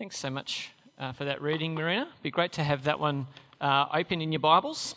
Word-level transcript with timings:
Thanks 0.00 0.16
so 0.16 0.30
much 0.30 0.70
uh, 0.98 1.12
for 1.12 1.26
that 1.26 1.42
reading, 1.42 1.74
Marina. 1.74 2.04
It'd 2.04 2.22
be 2.22 2.30
great 2.30 2.52
to 2.52 2.64
have 2.64 2.84
that 2.84 2.98
one 2.98 3.26
uh, 3.60 3.84
open 3.92 4.22
in 4.22 4.32
your 4.32 4.38
Bibles. 4.40 4.94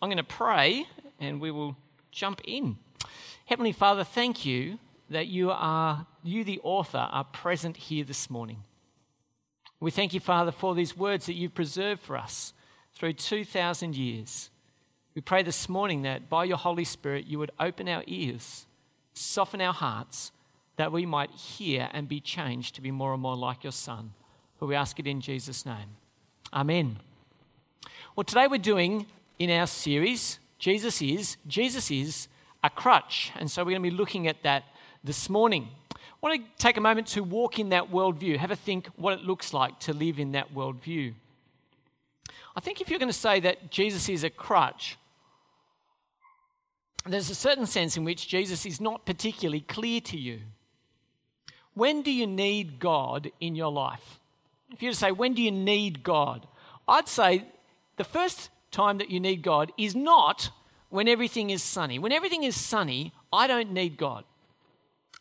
I'm 0.00 0.08
going 0.08 0.16
to 0.16 0.22
pray 0.22 0.86
and 1.18 1.40
we 1.40 1.50
will 1.50 1.76
jump 2.12 2.40
in. 2.44 2.76
Heavenly 3.46 3.72
Father, 3.72 4.04
thank 4.04 4.46
you 4.46 4.78
that 5.10 5.26
you 5.26 5.50
are, 5.50 6.06
you 6.22 6.44
the 6.44 6.60
author, 6.62 7.08
are 7.10 7.24
present 7.24 7.76
here 7.76 8.04
this 8.04 8.30
morning. 8.30 8.62
We 9.80 9.90
thank 9.90 10.14
you, 10.14 10.20
Father, 10.20 10.52
for 10.52 10.72
these 10.76 10.96
words 10.96 11.26
that 11.26 11.34
you've 11.34 11.56
preserved 11.56 12.00
for 12.00 12.16
us 12.16 12.52
through 12.94 13.14
2,000 13.14 13.96
years. 13.96 14.50
We 15.16 15.20
pray 15.20 15.42
this 15.42 15.68
morning 15.68 16.02
that 16.02 16.30
by 16.30 16.44
your 16.44 16.58
Holy 16.58 16.84
Spirit 16.84 17.26
you 17.26 17.40
would 17.40 17.50
open 17.58 17.88
our 17.88 18.04
ears, 18.06 18.66
soften 19.14 19.60
our 19.60 19.74
hearts, 19.74 20.30
that 20.76 20.92
we 20.92 21.06
might 21.06 21.32
hear 21.32 21.88
and 21.92 22.08
be 22.08 22.20
changed 22.20 22.76
to 22.76 22.80
be 22.80 22.92
more 22.92 23.14
and 23.14 23.20
more 23.20 23.36
like 23.36 23.64
your 23.64 23.72
Son. 23.72 24.12
For 24.58 24.66
we 24.66 24.74
ask 24.74 24.98
it 24.98 25.06
in 25.06 25.20
Jesus' 25.20 25.66
name. 25.66 25.96
Amen. 26.52 26.98
Well, 28.16 28.24
today 28.24 28.46
we're 28.46 28.58
doing 28.58 29.06
in 29.38 29.50
our 29.50 29.66
series, 29.66 30.38
Jesus 30.58 31.02
is, 31.02 31.36
Jesus 31.46 31.90
is 31.90 32.28
a 32.62 32.70
crutch. 32.70 33.32
And 33.36 33.50
so 33.50 33.62
we're 33.62 33.72
going 33.72 33.82
to 33.82 33.90
be 33.90 33.96
looking 33.96 34.28
at 34.28 34.42
that 34.42 34.64
this 35.02 35.28
morning. 35.28 35.68
I 35.92 35.98
want 36.20 36.40
to 36.40 36.62
take 36.62 36.76
a 36.76 36.80
moment 36.80 37.08
to 37.08 37.22
walk 37.22 37.58
in 37.58 37.70
that 37.70 37.90
worldview, 37.90 38.38
have 38.38 38.50
a 38.50 38.56
think 38.56 38.86
what 38.96 39.12
it 39.14 39.24
looks 39.24 39.52
like 39.52 39.78
to 39.80 39.92
live 39.92 40.18
in 40.18 40.32
that 40.32 40.54
worldview. 40.54 41.12
I 42.56 42.60
think 42.60 42.80
if 42.80 42.88
you're 42.88 43.00
going 43.00 43.08
to 43.10 43.12
say 43.12 43.40
that 43.40 43.70
Jesus 43.70 44.08
is 44.08 44.24
a 44.24 44.30
crutch, 44.30 44.96
there's 47.04 47.28
a 47.28 47.34
certain 47.34 47.66
sense 47.66 47.96
in 47.96 48.04
which 48.04 48.28
Jesus 48.28 48.64
is 48.64 48.80
not 48.80 49.04
particularly 49.04 49.60
clear 49.60 50.00
to 50.02 50.16
you. 50.16 50.40
When 51.74 52.02
do 52.02 52.10
you 52.10 52.26
need 52.26 52.78
God 52.78 53.30
in 53.40 53.54
your 53.56 53.72
life? 53.72 54.20
If 54.74 54.82
you 54.82 54.88
were 54.88 54.92
to 54.92 54.98
say, 54.98 55.12
when 55.12 55.34
do 55.34 55.42
you 55.42 55.52
need 55.52 56.02
God? 56.02 56.48
I'd 56.88 57.08
say 57.08 57.44
the 57.96 58.02
first 58.02 58.50
time 58.72 58.98
that 58.98 59.08
you 59.08 59.20
need 59.20 59.40
God 59.42 59.72
is 59.78 59.94
not 59.94 60.50
when 60.88 61.06
everything 61.06 61.50
is 61.50 61.62
sunny. 61.62 62.00
When 62.00 62.10
everything 62.10 62.42
is 62.42 62.56
sunny, 62.56 63.12
I 63.32 63.46
don't 63.46 63.72
need 63.72 63.96
God. 63.96 64.24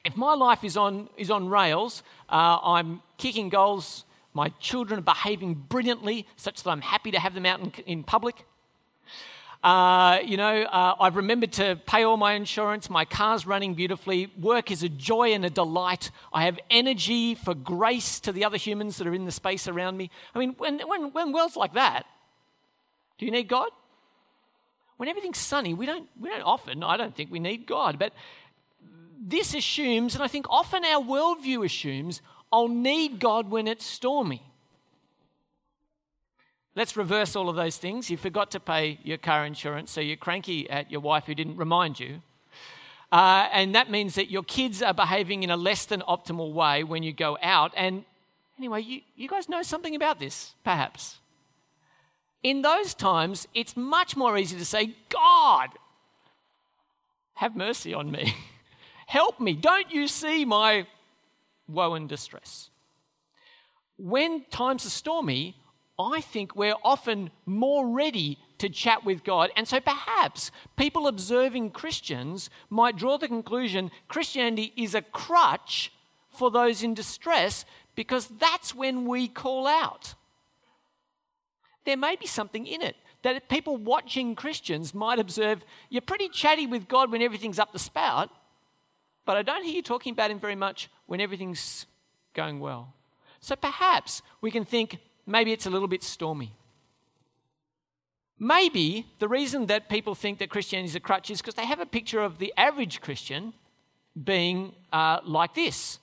If 0.04 0.18
my 0.18 0.34
life 0.34 0.64
is 0.64 0.76
on, 0.76 1.08
is 1.18 1.30
on 1.30 1.50
rails, 1.50 2.02
uh, 2.30 2.58
I'm 2.64 3.04
kicking 3.18 3.50
goals, 3.50 4.06
my 4.34 4.50
children 4.60 5.00
are 5.00 5.04
behaving 5.04 5.54
brilliantly, 5.54 6.26
such 6.36 6.64
that 6.64 6.72
I'm 6.72 6.82
happy 6.82 7.12
to 7.12 7.20
have 7.20 7.36
them 7.36 7.45
out 7.45 7.60
in, 7.60 7.72
in 7.86 8.04
public. 8.04 8.45
Uh, 9.64 10.19
you 10.25 10.36
know, 10.36 10.64
uh, 10.64 10.95
I've 11.00 11.16
remembered 11.16 11.53
to 11.53 11.80
pay 11.86 12.03
all 12.03 12.17
my 12.17 12.33
insurance. 12.33 12.89
My 12.89 13.06
car's 13.06 13.47
running 13.47 13.75
beautifully. 13.75 14.30
Work 14.38 14.72
is 14.72 14.83
a 14.83 14.89
joy 14.89 15.31
and 15.31 15.45
a 15.45 15.50
delight. 15.50 16.11
I 16.33 16.44
have 16.44 16.59
energy 16.70 17.33
for 17.33 17.55
grace 17.55 18.20
to 18.22 18.33
the 18.33 18.44
other 18.44 18.58
humans 18.58 18.97
that 18.97 19.08
are 19.08 19.14
in 19.14 19.23
the 19.23 19.31
space 19.31 19.70
around 19.70 19.95
me. 19.95 20.11
I 20.36 20.39
mean, 20.39 20.55
when, 20.58 20.80
when, 20.80 21.14
when 21.14 21.31
world's 21.31 21.55
like 21.55 21.75
that, 21.75 22.05
do 23.17 23.25
you 23.25 23.31
need 23.31 23.47
God? 23.47 23.70
When 24.97 25.08
everything's 25.08 25.38
sunny, 25.38 25.73
we 25.73 25.86
don't, 25.86 26.09
we 26.20 26.30
don't 26.30 26.44
often, 26.44 26.83
I 26.83 26.98
don't 26.98 27.16
think 27.16 27.31
we 27.31 27.39
need 27.39 27.66
God. 27.66 27.98
But 27.98 28.11
this 29.22 29.53
assumes, 29.53 30.14
and 30.14 30.23
I 30.23 30.27
think 30.27 30.45
often 30.50 30.83
our 30.83 31.02
worldview 31.02 31.66
assumes, 31.66 32.22
I'll 32.52 32.67
need 32.67 33.20
God 33.20 33.50
when 33.50 33.70
it's 33.70 33.86
stormy. 33.86 34.44
Let's 36.76 36.98
reverse 36.98 37.36
all 37.36 37.50
of 37.50 37.56
those 37.56 37.78
things. 37.78 38.10
You 38.10 38.18
forgot 38.18 38.50
to 38.52 38.60
pay 38.60 39.00
your 39.04 39.18
car 39.18 39.46
insurance, 39.46 39.92
so 39.92 40.02
you're 40.02 40.18
cranky 40.18 40.68
at 40.70 40.90
your 40.90 41.02
wife 41.02 41.26
who 41.26 41.36
didn't 41.36 41.58
remind 41.58 42.00
you. 42.00 42.22
Uh, 43.12 43.48
and 43.52 43.76
that 43.76 43.92
means 43.92 44.16
that 44.16 44.32
your 44.32 44.42
kids 44.42 44.82
are 44.82 44.94
behaving 44.94 45.44
in 45.44 45.52
a 45.52 45.58
less 45.58 45.86
than 45.86 46.02
optimal 46.02 46.52
way 46.52 46.84
when 46.84 47.04
you 47.04 47.14
go 47.14 47.38
out. 47.44 47.72
And 47.78 48.06
anyway, 48.58 48.82
you, 48.82 49.02
you 49.16 49.28
guys 49.28 49.48
know 49.48 49.62
something 49.62 49.96
about 49.96 50.20
this, 50.20 50.56
perhaps. 50.64 51.20
In 52.42 52.64
those 52.64 52.96
times, 52.96 53.48
it's 53.54 53.78
much 53.78 54.18
more 54.18 54.36
easy 54.36 54.58
to 54.58 54.66
say, 54.66 54.96
God, 55.10 55.70
have 57.36 57.56
mercy 57.56 57.94
on 57.94 58.10
me. 58.10 58.36
Help 59.06 59.39
me. 59.39 59.54
Don't 59.54 59.92
you 59.92 60.08
see 60.08 60.44
my 60.44 60.88
woe 61.67 61.94
and 61.94 62.10
distress? 62.10 62.72
When 63.98 64.44
times 64.45 64.88
are 64.88 64.89
stormy, 64.89 65.56
I 65.98 66.21
think 66.21 66.55
we're 66.55 66.76
often 66.83 67.30
more 67.45 67.87
ready 67.87 68.39
to 68.58 68.70
chat 68.70 69.05
with 69.05 69.23
God. 69.23 69.52
And 69.55 69.67
so 69.67 69.80
perhaps 69.80 70.52
people 70.76 71.08
observing 71.08 71.71
Christians 71.71 72.49
might 72.70 72.98
draw 72.98 73.17
the 73.17 73.27
conclusion 73.27 73.92
Christianity 74.08 74.73
is 74.76 74.95
a 74.95 75.02
crutch 75.02 75.92
for 76.30 76.49
those 76.49 76.82
in 76.82 76.93
distress 76.93 77.65
because 77.95 78.27
that's 78.27 78.73
when 78.73 79.05
we 79.05 79.27
call 79.27 79.67
out. 79.67 80.15
There 81.86 81.98
may 81.98 82.15
be 82.15 82.26
something 82.26 82.65
in 82.65 82.82
it 82.82 82.95
that 83.21 83.49
people 83.49 83.77
watching 83.77 84.36
Christians 84.36 84.93
might 84.93 85.20
observe 85.20 85.64
you're 85.89 86.02
pretty 86.02 86.30
chatty 86.30 86.65
with 86.65 86.87
God 86.87 87.11
when 87.11 87.21
everything's 87.21 87.59
up 87.59 87.71
the 87.71 87.80
spout, 87.80 88.30
but 89.26 89.37
I 89.37 89.42
don't 89.42 89.64
hear 89.64 89.76
you 89.76 89.82
talking 89.82 90.14
about 90.14 90.32
Him 90.32 90.39
very 90.39 90.55
much 90.55 90.89
when 91.05 91.21
everything's 91.21 91.86
going 92.33 92.59
well. 92.59 92.93
So 93.39 93.55
perhaps 93.55 94.21
we 94.42 94.52
can 94.52 94.65
think 94.65 94.98
maybe 95.26 95.52
it's 95.52 95.66
a 95.66 95.70
little 95.70 95.88
bit 95.88 96.04
stormy. 96.04 96.54
Maybe 98.39 99.06
the 99.20 99.28
reason 99.28 99.67
that 99.67 99.89
people 99.89 100.16
think 100.16 100.39
that 100.39 100.50
Christianity 100.50 100.89
is 100.89 100.95
a 100.95 101.00
crutch 101.00 101.30
is 101.30 101.42
because 101.42 101.56
they 101.56 101.66
have 101.66 101.80
a 101.80 101.86
picture 101.86 102.22
of 102.22 102.39
the 102.39 102.54
average 102.58 103.00
Christian 103.00 103.54
being 104.22 104.73
uh, 104.92 105.20
like 105.23 105.54
this. 105.54 106.00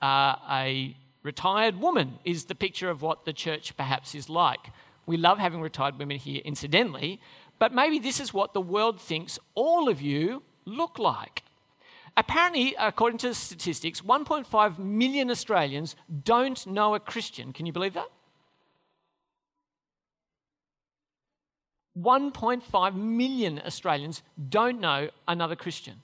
Uh, 0.00 0.36
a 0.50 0.96
retired 1.22 1.80
woman 1.80 2.18
is 2.24 2.44
the 2.44 2.54
picture 2.54 2.88
of 2.88 3.02
what 3.02 3.24
the 3.24 3.32
church 3.32 3.76
perhaps 3.76 4.14
is 4.14 4.28
like. 4.28 4.70
We 5.06 5.16
love 5.16 5.38
having 5.38 5.60
retired 5.60 5.98
women 5.98 6.18
here, 6.18 6.40
incidentally, 6.44 7.20
but 7.58 7.72
maybe 7.72 7.98
this 7.98 8.20
is 8.20 8.34
what 8.34 8.52
the 8.52 8.60
world 8.60 9.00
thinks 9.00 9.38
all 9.54 9.88
of 9.88 10.00
you 10.00 10.42
look 10.64 10.98
like. 10.98 11.42
Apparently, 12.16 12.74
according 12.78 13.18
to 13.18 13.34
statistics, 13.34 14.00
1.5 14.00 14.78
million 14.78 15.30
Australians 15.30 15.96
don't 16.24 16.66
know 16.66 16.94
a 16.94 17.00
Christian. 17.00 17.52
Can 17.52 17.66
you 17.66 17.72
believe 17.72 17.94
that? 17.94 18.08
1.5 21.98 22.94
million 22.94 23.60
Australians 23.64 24.22
don't 24.48 24.80
know 24.80 25.08
another 25.26 25.56
Christian. 25.56 26.02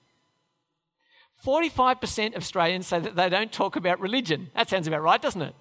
45% 1.44 2.36
of 2.36 2.42
Australians 2.42 2.86
say 2.86 3.00
that 3.00 3.16
they 3.16 3.28
don't 3.28 3.52
talk 3.52 3.76
about 3.76 4.00
religion. 4.00 4.50
That 4.54 4.70
sounds 4.70 4.86
about 4.86 5.02
right, 5.02 5.20
doesn't 5.20 5.42
it? 5.42 5.54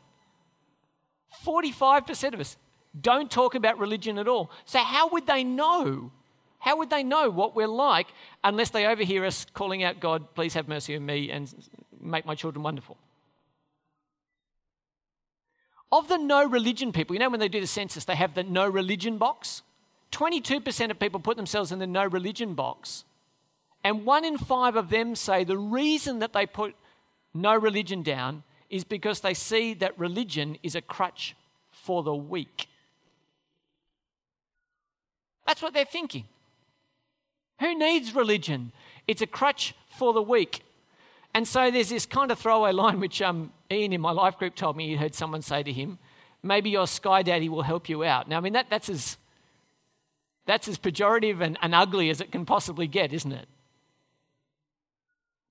45% 1.45 2.33
of 2.33 2.39
us 2.39 2.57
don't 2.99 3.31
talk 3.31 3.55
about 3.55 3.79
religion 3.79 4.17
at 4.17 4.27
all. 4.27 4.51
So, 4.65 4.79
how 4.79 5.09
would 5.09 5.25
they 5.25 5.43
know? 5.43 6.11
How 6.59 6.77
would 6.77 6.91
they 6.91 7.03
know 7.03 7.29
what 7.29 7.55
we're 7.55 7.67
like 7.67 8.07
unless 8.43 8.69
they 8.69 8.85
overhear 8.85 9.25
us 9.25 9.47
calling 9.53 9.83
out, 9.83 9.99
God, 9.99 10.35
please 10.35 10.53
have 10.53 10.67
mercy 10.67 10.95
on 10.95 11.05
me 11.05 11.31
and 11.31 11.51
make 11.99 12.25
my 12.25 12.35
children 12.35 12.61
wonderful? 12.61 12.97
Of 15.91 16.07
the 16.07 16.17
no 16.17 16.45
religion 16.47 16.91
people, 16.93 17.15
you 17.15 17.19
know, 17.19 17.29
when 17.29 17.39
they 17.39 17.49
do 17.49 17.59
the 17.59 17.67
census, 17.67 18.05
they 18.05 18.15
have 18.15 18.35
the 18.35 18.43
no 18.43 18.67
religion 18.67 19.17
box. 19.17 19.63
22% 20.11 20.91
of 20.91 20.99
people 20.99 21.19
put 21.19 21.37
themselves 21.37 21.71
in 21.71 21.79
the 21.79 21.87
no 21.87 22.05
religion 22.05 22.53
box. 22.53 23.05
And 23.83 24.05
one 24.05 24.25
in 24.25 24.37
five 24.37 24.75
of 24.75 24.89
them 24.89 25.15
say 25.15 25.43
the 25.43 25.57
reason 25.57 26.19
that 26.19 26.33
they 26.33 26.45
put 26.45 26.75
no 27.33 27.55
religion 27.55 28.03
down 28.03 28.43
is 28.69 28.83
because 28.83 29.21
they 29.21 29.33
see 29.33 29.73
that 29.75 29.97
religion 29.97 30.57
is 30.63 30.75
a 30.75 30.81
crutch 30.81 31.35
for 31.71 32.03
the 32.03 32.13
weak. 32.15 32.67
That's 35.47 35.61
what 35.61 35.73
they're 35.73 35.85
thinking. 35.85 36.25
Who 37.59 37.77
needs 37.77 38.15
religion? 38.15 38.71
It's 39.07 39.21
a 39.21 39.27
crutch 39.27 39.75
for 39.89 40.13
the 40.13 40.21
weak. 40.21 40.63
And 41.33 41.47
so 41.47 41.71
there's 41.71 41.89
this 41.89 42.05
kind 42.05 42.31
of 42.31 42.39
throwaway 42.39 42.71
line 42.71 42.99
which 42.99 43.21
um, 43.21 43.51
Ian 43.71 43.93
in 43.93 44.01
my 44.01 44.11
life 44.11 44.37
group 44.37 44.55
told 44.55 44.75
me 44.77 44.87
he 44.87 44.95
heard 44.95 45.15
someone 45.15 45.41
say 45.41 45.63
to 45.63 45.71
him, 45.71 45.97
maybe 46.43 46.69
your 46.69 46.87
sky 46.87 47.21
daddy 47.23 47.49
will 47.49 47.61
help 47.61 47.89
you 47.89 48.03
out. 48.03 48.27
Now, 48.27 48.37
I 48.37 48.39
mean, 48.41 48.53
that, 48.53 48.69
that's 48.69 48.89
as 48.89 49.17
that's 50.45 50.67
as 50.67 50.77
pejorative 50.77 51.41
and, 51.41 51.57
and 51.61 51.75
ugly 51.75 52.09
as 52.09 52.21
it 52.21 52.31
can 52.31 52.45
possibly 52.45 52.87
get, 52.87 53.13
isn't 53.13 53.31
it? 53.31 53.47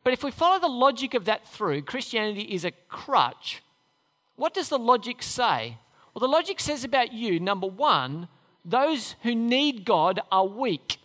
But 0.02 0.12
if 0.12 0.24
we 0.24 0.30
follow 0.30 0.58
the 0.58 0.68
logic 0.68 1.14
of 1.14 1.26
that 1.26 1.46
through, 1.46 1.82
Christianity 1.82 2.42
is 2.42 2.64
a 2.64 2.72
crutch. 2.88 3.62
What 4.36 4.54
does 4.54 4.68
the 4.68 4.78
logic 4.78 5.22
say? 5.22 5.76
Well, 6.14 6.20
the 6.20 6.28
logic 6.28 6.58
says 6.60 6.84
about 6.84 7.12
you 7.12 7.38
number 7.38 7.66
one, 7.66 8.28
those 8.64 9.14
who 9.22 9.34
need 9.34 9.84
God 9.84 10.20
are 10.32 10.46
weak. 10.46 10.98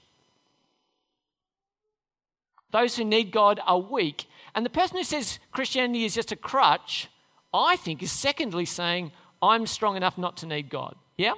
Those 2.72 2.96
who 2.98 3.06
need 3.06 3.32
God 3.32 3.60
are 3.66 3.80
weak. 3.80 4.26
And 4.54 4.66
the 4.66 4.70
person 4.70 4.98
who 4.98 5.04
says 5.04 5.40
Christianity 5.52 6.06
is 6.06 6.16
just 6.16 6.32
a 6.32 6.36
crutch, 6.36 7.10
I 7.54 7.76
think, 7.76 8.02
is 8.02 8.12
secondly 8.12 8.66
saying, 8.66 9.12
I'm 9.42 9.68
strong 9.68 9.96
enough 9.96 10.18
not 10.18 10.38
to 10.38 10.46
need 10.46 10.70
God. 10.70 10.96
Yeah? 11.18 11.34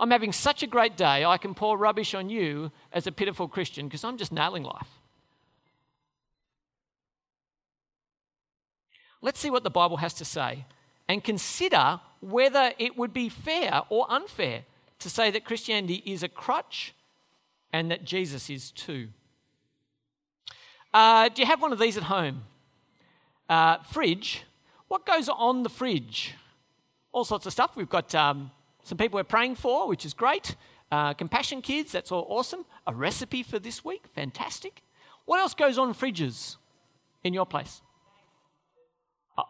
I'm 0.00 0.10
having 0.10 0.32
such 0.32 0.62
a 0.62 0.66
great 0.66 0.96
day, 0.96 1.24
I 1.24 1.36
can 1.36 1.54
pour 1.54 1.76
rubbish 1.76 2.14
on 2.14 2.30
you 2.30 2.72
as 2.92 3.06
a 3.06 3.12
pitiful 3.12 3.48
Christian 3.48 3.86
because 3.86 4.02
I'm 4.02 4.16
just 4.16 4.32
nailing 4.32 4.62
life. 4.64 4.88
Let's 9.20 9.38
see 9.38 9.50
what 9.50 9.62
the 9.62 9.70
Bible 9.70 9.98
has 9.98 10.14
to 10.14 10.24
say. 10.24 10.64
and 11.10 11.24
consider 11.24 11.98
whether 12.20 12.72
it 12.78 12.96
would 12.96 13.12
be 13.12 13.28
fair 13.28 13.82
or 13.88 14.06
unfair 14.08 14.62
to 15.00 15.10
say 15.10 15.28
that 15.32 15.44
Christianity 15.44 16.04
is 16.06 16.22
a 16.22 16.28
crutch 16.28 16.94
and 17.72 17.90
that 17.90 18.04
Jesus 18.04 18.48
is 18.48 18.70
too. 18.70 19.08
Uh, 20.94 21.28
do 21.30 21.42
you 21.42 21.46
have 21.46 21.60
one 21.60 21.72
of 21.72 21.80
these 21.80 21.96
at 21.96 22.04
home? 22.04 22.44
Uh, 23.48 23.78
fridge. 23.78 24.44
What 24.86 25.04
goes 25.04 25.28
on 25.28 25.64
the 25.64 25.68
fridge? 25.68 26.34
All 27.10 27.24
sorts 27.24 27.44
of 27.44 27.52
stuff. 27.52 27.74
We've 27.74 27.88
got 27.88 28.14
um, 28.14 28.52
some 28.82 28.98
people 28.98 29.18
we're 29.18 29.24
praying 29.24 29.56
for, 29.56 29.88
which 29.88 30.04
is 30.04 30.14
great. 30.14 30.56
Uh, 30.90 31.14
compassion 31.14 31.62
kids, 31.62 31.92
that's 31.92 32.10
all 32.10 32.26
awesome. 32.28 32.64
A 32.86 32.94
recipe 32.94 33.42
for 33.42 33.58
this 33.58 33.84
week, 33.84 34.04
fantastic. 34.14 34.82
What 35.24 35.40
else 35.40 35.54
goes 35.54 35.78
on 35.78 35.94
fridges 35.94 36.56
in 37.22 37.32
your 37.32 37.46
place? 37.46 37.82
Oh, 39.38 39.44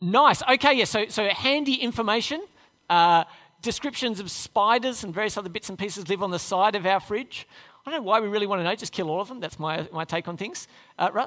nice. 0.00 0.42
Okay, 0.42 0.74
yeah, 0.74 0.84
so, 0.84 1.06
so 1.08 1.28
handy 1.28 1.74
information. 1.74 2.42
Uh, 2.90 3.24
descriptions 3.62 4.18
of 4.18 4.30
spiders 4.30 5.04
and 5.04 5.14
various 5.14 5.36
other 5.36 5.48
bits 5.48 5.68
and 5.68 5.78
pieces 5.78 6.08
live 6.08 6.22
on 6.22 6.32
the 6.32 6.38
side 6.38 6.74
of 6.74 6.84
our 6.84 6.98
fridge. 6.98 7.46
I 7.86 7.90
don't 7.90 8.00
know 8.00 8.04
why 8.04 8.20
we 8.20 8.28
really 8.28 8.46
want 8.46 8.60
to 8.60 8.64
know, 8.64 8.74
just 8.74 8.92
kill 8.92 9.08
all 9.08 9.20
of 9.20 9.28
them. 9.28 9.40
That's 9.40 9.58
my, 9.58 9.88
my 9.92 10.04
take 10.04 10.26
on 10.26 10.36
things. 10.36 10.66
Uh? 10.98 11.26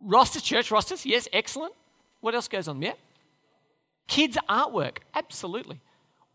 Rosters, 0.00 0.42
church 0.42 0.70
rosters, 0.70 1.06
yes, 1.06 1.28
excellent. 1.32 1.74
What 2.20 2.34
else 2.34 2.48
goes 2.48 2.68
on? 2.68 2.82
Yeah. 2.82 2.92
Kids' 4.08 4.38
artwork, 4.48 4.98
absolutely. 5.14 5.80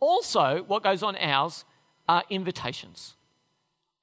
Also, 0.01 0.63
what 0.67 0.83
goes 0.83 1.01
on 1.03 1.15
ours 1.15 1.63
are 2.09 2.23
invitations. 2.29 3.15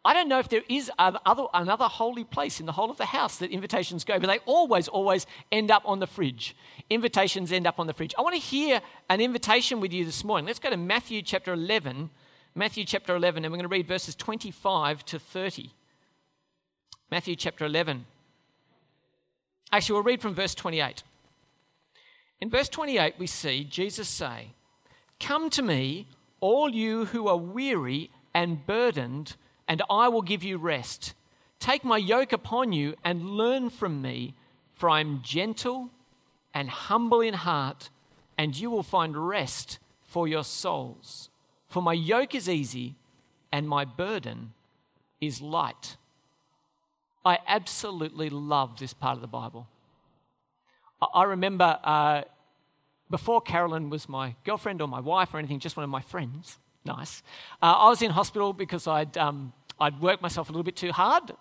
I 0.05 0.15
don't 0.15 0.29
know 0.29 0.39
if 0.39 0.49
there 0.49 0.63
is 0.69 0.91
other, 0.99 1.19
another 1.53 1.85
holy 1.85 2.25
place 2.25 2.61
in 2.61 2.67
the 2.67 2.73
whole 2.73 2.91
of 2.91 2.97
the 2.97 3.05
house 3.05 3.37
that 3.39 3.51
invitations 3.51 4.05
go, 4.05 4.19
but 4.19 4.29
they 4.29 4.39
always, 4.47 4.89
always 4.89 5.27
end 5.53 5.71
up 5.71 5.83
on 5.85 5.99
the 5.99 6.07
fridge. 6.07 6.57
Invitations 6.89 7.53
end 7.53 7.67
up 7.67 7.79
on 7.79 7.87
the 7.87 7.93
fridge. 7.93 8.15
I 8.17 8.23
want 8.23 8.37
to 8.37 8.41
hear 8.41 8.81
an 9.11 9.21
invitation 9.21 9.81
with 9.81 9.93
you 9.93 10.05
this 10.05 10.25
morning. 10.25 10.47
Let's 10.47 10.61
go 10.61 10.71
to 10.71 10.77
Matthew 10.77 11.21
chapter 11.21 11.53
11, 11.53 12.11
Matthew 12.55 12.85
chapter 12.85 13.15
11, 13.17 13.45
and 13.45 13.53
we're 13.53 13.59
going 13.59 13.69
to 13.69 13.77
read 13.77 13.89
verses 13.89 14.15
25 14.15 15.05
to 15.07 15.19
30. 15.19 15.73
Matthew 17.11 17.37
chapter 17.37 17.65
11. 17.67 18.07
Actually, 19.73 19.95
we'll 19.95 20.03
read 20.05 20.23
from 20.23 20.35
verse 20.35 20.55
28. 20.55 21.03
In 22.41 22.49
verse 22.49 22.69
28, 22.69 23.15
we 23.19 23.27
see 23.27 23.65
Jesus 23.65 24.09
say, 24.09 24.53
Come 25.21 25.51
to 25.51 25.63
me, 25.63 26.07
all 26.41 26.69
you 26.69 27.07
who 27.07 27.29
are 27.29 27.37
weary 27.37 28.11
and 28.33 28.65
burdened, 28.67 29.37
and 29.67 29.83
I 29.91 30.09
will 30.09 30.23
give 30.23 30.43
you 30.43 30.59
rest. 30.59 31.15
Take 31.59 31.85
my 31.85 31.97
yoke 31.97 32.33
upon 32.33 32.73
you 32.73 32.95
and 33.05 33.31
learn 33.31 33.71
from 33.71 34.01
me, 34.01 34.35
for 34.75 34.89
I 34.89 35.01
am 35.01 35.23
gentle 35.23 35.91
and 36.55 36.71
humble 36.71 37.21
in 37.21 37.35
heart, 37.35 37.91
and 38.37 38.57
you 38.57 38.71
will 38.71 38.83
find 38.83 39.29
rest 39.29 39.79
for 40.07 40.29
your 40.29 40.45
souls. 40.45 41.29
For 41.67 41.83
my 41.83 41.93
yoke 41.93 42.35
is 42.35 42.49
easy 42.49 42.95
and 43.53 43.69
my 43.69 43.85
burden 43.85 44.53
is 45.21 45.41
light. 45.41 45.97
I 47.25 47.39
absolutely 47.47 48.31
love 48.31 48.79
this 48.79 48.95
part 48.95 49.17
of 49.17 49.21
the 49.21 49.27
Bible. 49.27 49.67
I 51.15 51.25
remember 51.25 51.79
uh, 51.85 52.23
before 53.11 53.41
Carolyn 53.41 53.91
was 53.91 54.09
my 54.09 54.35
girlfriend 54.45 54.83
or 54.83 54.89
my 54.89 55.01
wife 55.01 55.33
or 55.33 55.39
anything, 55.39 55.61
just 55.61 55.77
one 55.77 55.85
of 55.85 55.91
my 55.91 56.01
friends. 56.01 56.59
Nice. 56.85 57.23
Uh, 57.63 57.73
I 57.73 57.89
was 57.89 58.03
in 58.03 58.11
hospital 58.11 58.53
because 58.53 58.87
I'd, 58.87 59.17
um, 59.17 59.53
I'd 59.81 60.01
worked 60.01 60.23
myself 60.23 60.49
a 60.49 60.53
little 60.53 60.65
bit 60.65 60.77
too 60.77 60.93
hard. 60.93 61.33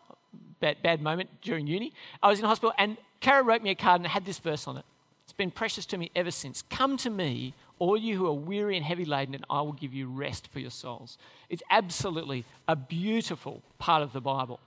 Bad, 0.60 0.82
bad 0.82 1.02
moment 1.02 1.30
during 1.42 1.68
uni. 1.68 1.94
I 2.22 2.30
was 2.30 2.40
in 2.40 2.46
hospital, 2.46 2.74
and 2.78 2.98
Kara 3.20 3.44
wrote 3.44 3.62
me 3.62 3.70
a 3.70 3.76
card 3.76 4.02
and 4.02 4.06
it 4.06 4.10
had 4.10 4.26
this 4.26 4.40
verse 4.40 4.68
on 4.68 4.78
it. 4.78 4.86
It's 5.24 5.34
been 5.34 5.52
precious 5.52 5.86
to 5.88 5.98
me 5.98 6.10
ever 6.16 6.32
since. 6.32 6.64
Come 6.70 6.98
to 6.98 7.10
me, 7.10 7.54
all 7.80 7.98
you 7.98 8.18
who 8.18 8.28
are 8.28 8.34
weary 8.34 8.78
and 8.78 8.86
heavy 8.86 9.06
laden, 9.06 9.36
and 9.36 9.46
I 9.50 9.62
will 9.62 9.74
give 9.74 9.94
you 9.94 10.08
rest 10.08 10.48
for 10.48 10.60
your 10.60 10.72
souls. 10.72 11.18
It's 11.50 11.64
absolutely 11.70 12.46
a 12.68 12.76
beautiful 12.76 13.62
part 13.78 14.02
of 14.02 14.14
the 14.14 14.22
Bible. 14.22 14.60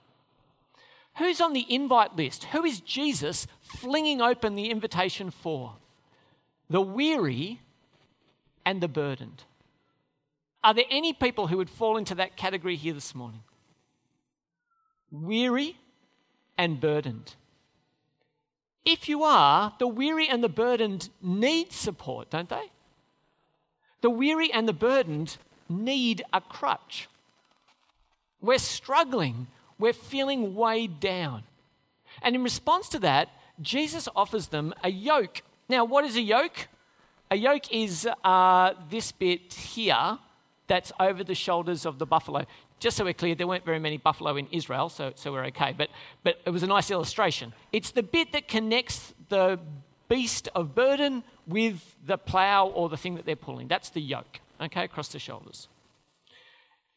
Who's 1.16 1.40
on 1.40 1.54
the 1.54 1.66
invite 1.68 2.14
list? 2.16 2.44
Who 2.44 2.64
is 2.64 2.80
Jesus 2.80 3.46
flinging 3.60 4.20
open 4.20 4.54
the 4.54 4.70
invitation 4.70 5.30
for? 5.30 5.74
The 6.70 6.80
weary 6.80 7.60
and 8.64 8.80
the 8.80 8.88
burdened. 8.88 9.44
Are 10.62 10.72
there 10.72 10.84
any 10.90 11.12
people 11.12 11.48
who 11.48 11.56
would 11.56 11.68
fall 11.68 11.96
into 11.96 12.14
that 12.14 12.36
category 12.36 12.76
here 12.76 12.94
this 12.94 13.14
morning? 13.14 13.42
Weary 15.10 15.76
and 16.56 16.80
burdened. 16.80 17.34
If 18.84 19.08
you 19.08 19.24
are, 19.24 19.74
the 19.78 19.88
weary 19.88 20.28
and 20.28 20.44
the 20.44 20.48
burdened 20.48 21.08
need 21.20 21.72
support, 21.72 22.30
don't 22.30 22.48
they? 22.48 22.70
The 24.00 24.10
weary 24.10 24.52
and 24.52 24.68
the 24.68 24.72
burdened 24.72 25.36
need 25.68 26.22
a 26.32 26.40
crutch. 26.40 27.08
We're 28.40 28.58
struggling, 28.58 29.48
we're 29.78 29.92
feeling 29.92 30.54
weighed 30.54 31.00
down. 31.00 31.42
And 32.22 32.34
in 32.34 32.42
response 32.42 32.88
to 32.90 32.98
that, 33.00 33.28
Jesus 33.60 34.08
offers 34.16 34.48
them 34.48 34.72
a 34.82 34.90
yoke. 34.90 35.42
Now, 35.70 35.84
what 35.84 36.04
is 36.04 36.16
a 36.16 36.20
yoke? 36.20 36.66
A 37.30 37.36
yoke 37.36 37.72
is 37.72 38.08
uh, 38.24 38.72
this 38.90 39.12
bit 39.12 39.54
here 39.54 40.18
that's 40.66 40.90
over 40.98 41.22
the 41.22 41.36
shoulders 41.36 41.86
of 41.86 42.00
the 42.00 42.06
buffalo. 42.06 42.44
Just 42.80 42.96
so 42.96 43.04
we're 43.04 43.14
clear, 43.14 43.36
there 43.36 43.46
weren't 43.46 43.64
very 43.64 43.78
many 43.78 43.96
buffalo 43.96 44.36
in 44.36 44.48
Israel, 44.50 44.88
so, 44.88 45.12
so 45.14 45.30
we're 45.30 45.44
okay. 45.44 45.72
But, 45.78 45.90
but 46.24 46.40
it 46.44 46.50
was 46.50 46.64
a 46.64 46.66
nice 46.66 46.90
illustration. 46.90 47.52
It's 47.70 47.92
the 47.92 48.02
bit 48.02 48.32
that 48.32 48.48
connects 48.48 49.14
the 49.28 49.60
beast 50.08 50.48
of 50.56 50.74
burden 50.74 51.22
with 51.46 51.94
the 52.04 52.18
plow 52.18 52.66
or 52.66 52.88
the 52.88 52.96
thing 52.96 53.14
that 53.14 53.24
they're 53.24 53.36
pulling. 53.36 53.68
That's 53.68 53.90
the 53.90 54.00
yoke, 54.00 54.40
okay, 54.60 54.82
across 54.82 55.06
the 55.06 55.20
shoulders. 55.20 55.68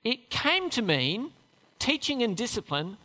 It 0.04 0.32
came 0.32 0.72
to 0.72 0.82
mean 0.82 1.30
teaching 1.78 2.24
and 2.24 2.36
discipline 2.36 2.98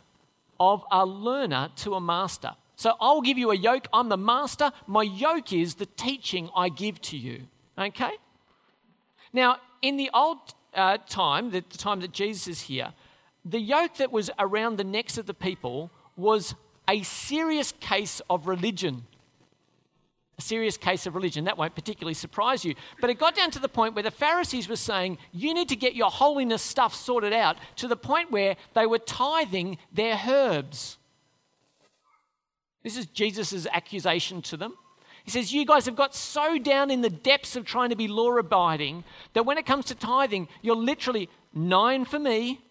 of 0.59 0.83
a 0.89 1.05
learner 1.05 1.69
to 1.75 1.93
a 1.93 2.01
master. 2.01 2.55
So 2.79 2.95
I'll 3.01 3.19
give 3.19 3.37
you 3.37 3.51
a 3.51 3.57
yoke. 3.57 3.89
I'm 3.91 4.07
the 4.07 4.15
master. 4.15 4.71
My 4.87 5.03
yoke 5.03 5.51
is 5.51 5.75
the 5.75 5.85
teaching 5.85 6.49
I 6.55 6.69
give 6.69 7.01
to 7.01 7.17
you. 7.17 7.41
Okay? 7.77 8.11
Now, 9.33 9.57
in 9.81 9.97
the 9.97 10.09
old 10.13 10.37
uh, 10.73 10.97
time, 11.09 11.51
the, 11.51 11.61
the 11.69 11.77
time 11.77 11.99
that 11.99 12.13
Jesus 12.13 12.47
is 12.47 12.61
here, 12.61 12.93
the 13.43 13.59
yoke 13.59 13.97
that 13.97 14.13
was 14.13 14.31
around 14.39 14.77
the 14.77 14.85
necks 14.85 15.17
of 15.17 15.25
the 15.25 15.33
people 15.33 15.91
was 16.15 16.55
a 16.87 17.03
serious 17.03 17.73
case 17.81 18.21
of 18.29 18.47
religion 18.47 19.03
a 20.37 20.41
serious 20.41 20.77
case 20.77 21.05
of 21.05 21.15
religion. 21.15 21.43
That 21.43 21.57
won't 21.57 21.75
particularly 21.75 22.13
surprise 22.13 22.63
you. 22.63 22.73
But 23.01 23.09
it 23.09 23.19
got 23.19 23.35
down 23.35 23.51
to 23.51 23.59
the 23.59 23.67
point 23.67 23.93
where 23.93 24.03
the 24.03 24.09
Pharisees 24.09 24.69
were 24.69 24.77
saying, 24.77 25.17
You 25.33 25.53
need 25.53 25.67
to 25.67 25.75
get 25.75 25.95
your 25.95 26.09
holiness 26.09 26.61
stuff 26.61 26.95
sorted 26.95 27.33
out, 27.33 27.57
to 27.75 27.89
the 27.89 27.97
point 27.97 28.31
where 28.31 28.55
they 28.73 28.85
were 28.85 28.99
tithing 28.99 29.79
their 29.91 30.17
herbs. 30.25 30.97
This 32.83 32.97
is 32.97 33.05
Jesus' 33.07 33.67
accusation 33.71 34.41
to 34.43 34.57
them. 34.57 34.75
He 35.23 35.31
says, 35.31 35.53
You 35.53 35.65
guys 35.65 35.85
have 35.85 35.95
got 35.95 36.15
so 36.15 36.57
down 36.57 36.89
in 36.89 37.01
the 37.01 37.09
depths 37.09 37.55
of 37.55 37.65
trying 37.65 37.89
to 37.89 37.95
be 37.95 38.07
law 38.07 38.37
abiding 38.37 39.03
that 39.33 39.43
when 39.43 39.57
it 39.57 39.65
comes 39.65 39.85
to 39.85 39.95
tithing, 39.95 40.47
you're 40.61 40.75
literally 40.75 41.29
nine 41.53 42.05
for 42.05 42.19
me 42.19 42.61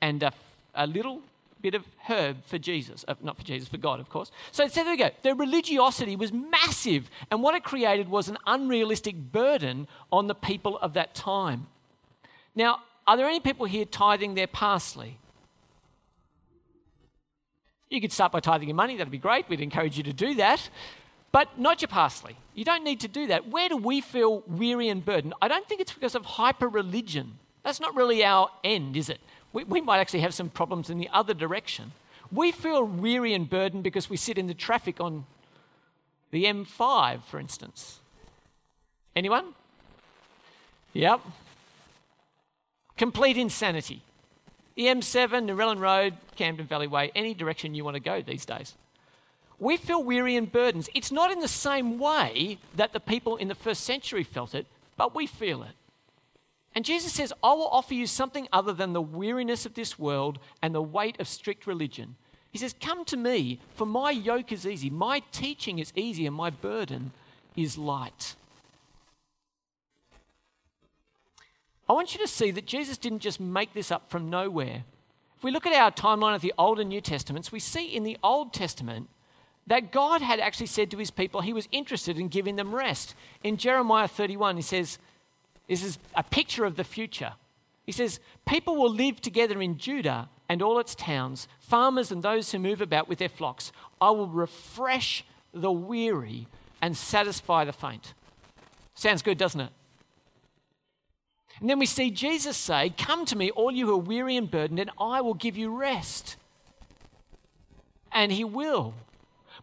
and 0.00 0.22
a, 0.22 0.32
a 0.74 0.86
little 0.86 1.22
bit 1.60 1.74
of 1.74 1.86
herb 2.08 2.44
for 2.44 2.58
Jesus. 2.58 3.04
Uh, 3.06 3.14
not 3.22 3.36
for 3.36 3.44
Jesus, 3.44 3.68
for 3.68 3.78
God, 3.78 4.00
of 4.00 4.10
course. 4.10 4.32
So, 4.50 4.66
so 4.66 4.82
there 4.82 4.92
we 4.92 4.98
go. 4.98 5.10
Their 5.22 5.36
religiosity 5.36 6.16
was 6.16 6.32
massive, 6.32 7.08
and 7.30 7.42
what 7.42 7.54
it 7.54 7.62
created 7.62 8.08
was 8.08 8.28
an 8.28 8.36
unrealistic 8.46 9.16
burden 9.16 9.86
on 10.10 10.26
the 10.26 10.34
people 10.34 10.76
of 10.78 10.94
that 10.94 11.14
time. 11.14 11.68
Now, 12.54 12.80
are 13.06 13.16
there 13.16 13.26
any 13.26 13.40
people 13.40 13.66
here 13.66 13.84
tithing 13.84 14.34
their 14.34 14.46
parsley? 14.46 15.18
You 17.92 18.00
could 18.00 18.12
start 18.12 18.32
by 18.32 18.40
tithing 18.40 18.68
your 18.68 18.76
money, 18.76 18.96
that'd 18.96 19.10
be 19.10 19.18
great. 19.18 19.48
We'd 19.48 19.60
encourage 19.60 19.96
you 19.96 20.02
to 20.04 20.12
do 20.12 20.34
that. 20.34 20.70
But 21.30 21.58
not 21.58 21.80
your 21.80 21.88
parsley. 21.88 22.36
You 22.54 22.64
don't 22.64 22.84
need 22.84 23.00
to 23.00 23.08
do 23.08 23.26
that. 23.28 23.48
Where 23.48 23.68
do 23.68 23.76
we 23.76 24.00
feel 24.00 24.42
weary 24.46 24.88
and 24.88 25.04
burdened? 25.04 25.34
I 25.40 25.48
don't 25.48 25.66
think 25.66 25.80
it's 25.80 25.92
because 25.92 26.14
of 26.14 26.24
hyper 26.24 26.68
religion. 26.68 27.38
That's 27.62 27.80
not 27.80 27.94
really 27.94 28.24
our 28.24 28.50
end, 28.64 28.96
is 28.96 29.08
it? 29.08 29.20
we, 29.52 29.64
we 29.64 29.80
might 29.80 29.98
actually 29.98 30.20
have 30.20 30.34
some 30.34 30.48
problems 30.48 30.90
in 30.90 30.98
the 30.98 31.08
other 31.12 31.34
direction. 31.34 31.92
We 32.30 32.52
feel 32.52 32.84
weary 32.84 33.34
and 33.34 33.48
burdened 33.48 33.84
because 33.84 34.08
we 34.08 34.16
sit 34.16 34.38
in 34.38 34.46
the 34.46 34.54
traffic 34.54 35.00
on 35.00 35.26
the 36.30 36.44
M5, 36.44 37.24
for 37.24 37.38
instance. 37.38 38.00
Anyone? 39.14 39.54
Yep. 40.94 41.20
Complete 42.96 43.36
insanity. 43.36 44.02
The 44.74 44.86
M7, 44.86 45.48
Narellan 45.48 45.78
Road, 45.78 46.14
Camden 46.36 46.66
Valley 46.66 46.86
Way, 46.86 47.12
any 47.14 47.34
direction 47.34 47.74
you 47.74 47.84
want 47.84 47.96
to 47.96 48.00
go 48.00 48.22
these 48.22 48.46
days. 48.46 48.74
We 49.58 49.76
feel 49.76 50.02
weary 50.02 50.36
and 50.36 50.50
burdened. 50.50 50.88
It's 50.94 51.12
not 51.12 51.30
in 51.30 51.40
the 51.40 51.48
same 51.48 51.98
way 51.98 52.58
that 52.74 52.92
the 52.92 53.00
people 53.00 53.36
in 53.36 53.48
the 53.48 53.54
first 53.54 53.84
century 53.84 54.24
felt 54.24 54.54
it, 54.54 54.66
but 54.96 55.14
we 55.14 55.26
feel 55.26 55.62
it. 55.62 55.72
And 56.74 56.84
Jesus 56.84 57.12
says, 57.12 57.32
I 57.44 57.52
will 57.52 57.68
offer 57.68 57.94
you 57.94 58.06
something 58.06 58.48
other 58.52 58.72
than 58.72 58.92
the 58.92 59.02
weariness 59.02 59.66
of 59.66 59.74
this 59.74 59.98
world 59.98 60.38
and 60.62 60.74
the 60.74 60.82
weight 60.82 61.20
of 61.20 61.28
strict 61.28 61.66
religion. 61.66 62.16
He 62.50 62.58
says, 62.58 62.74
Come 62.80 63.04
to 63.06 63.16
me, 63.16 63.60
for 63.74 63.86
my 63.86 64.10
yoke 64.10 64.52
is 64.52 64.66
easy, 64.66 64.90
my 64.90 65.22
teaching 65.32 65.78
is 65.78 65.92
easy, 65.94 66.26
and 66.26 66.34
my 66.34 66.50
burden 66.50 67.12
is 67.56 67.76
light. 67.76 68.36
I 71.88 71.92
want 71.92 72.14
you 72.14 72.20
to 72.20 72.28
see 72.28 72.50
that 72.52 72.66
Jesus 72.66 72.96
didn't 72.96 73.20
just 73.20 73.40
make 73.40 73.74
this 73.74 73.90
up 73.90 74.10
from 74.10 74.30
nowhere. 74.30 74.84
If 75.36 75.44
we 75.44 75.50
look 75.50 75.66
at 75.66 75.74
our 75.74 75.90
timeline 75.90 76.34
of 76.34 76.40
the 76.40 76.54
Old 76.56 76.78
and 76.78 76.88
New 76.88 77.00
Testaments, 77.00 77.50
we 77.50 77.58
see 77.58 77.86
in 77.86 78.04
the 78.04 78.16
Old 78.22 78.52
Testament 78.52 79.08
that 79.66 79.92
God 79.92 80.22
had 80.22 80.40
actually 80.40 80.66
said 80.66 80.90
to 80.90 80.98
his 80.98 81.10
people 81.10 81.40
he 81.40 81.52
was 81.52 81.68
interested 81.72 82.18
in 82.18 82.28
giving 82.28 82.56
them 82.56 82.74
rest. 82.74 83.14
In 83.42 83.56
Jeremiah 83.56 84.08
31, 84.08 84.56
he 84.56 84.62
says, 84.62 84.98
This 85.68 85.82
is 85.82 85.98
a 86.14 86.22
picture 86.22 86.64
of 86.64 86.76
the 86.76 86.84
future. 86.84 87.34
He 87.84 87.92
says, 87.92 88.20
People 88.46 88.76
will 88.76 88.92
live 88.92 89.20
together 89.20 89.60
in 89.60 89.78
Judah 89.78 90.28
and 90.48 90.62
all 90.62 90.78
its 90.78 90.94
towns, 90.94 91.48
farmers 91.58 92.12
and 92.12 92.22
those 92.22 92.52
who 92.52 92.58
move 92.58 92.80
about 92.80 93.08
with 93.08 93.18
their 93.18 93.28
flocks. 93.28 93.72
I 94.00 94.10
will 94.10 94.28
refresh 94.28 95.24
the 95.52 95.72
weary 95.72 96.46
and 96.80 96.96
satisfy 96.96 97.64
the 97.64 97.72
faint. 97.72 98.14
Sounds 98.94 99.22
good, 99.22 99.38
doesn't 99.38 99.60
it? 99.60 99.70
And 101.60 101.70
then 101.70 101.78
we 101.78 101.86
see 101.86 102.10
Jesus 102.10 102.56
say, 102.56 102.92
Come 102.96 103.24
to 103.26 103.36
me, 103.36 103.50
all 103.50 103.70
you 103.70 103.86
who 103.86 103.94
are 103.94 103.98
weary 103.98 104.36
and 104.36 104.50
burdened, 104.50 104.80
and 104.80 104.90
I 104.98 105.20
will 105.20 105.34
give 105.34 105.56
you 105.56 105.74
rest. 105.74 106.36
And 108.10 108.32
he 108.32 108.44
will. 108.44 108.94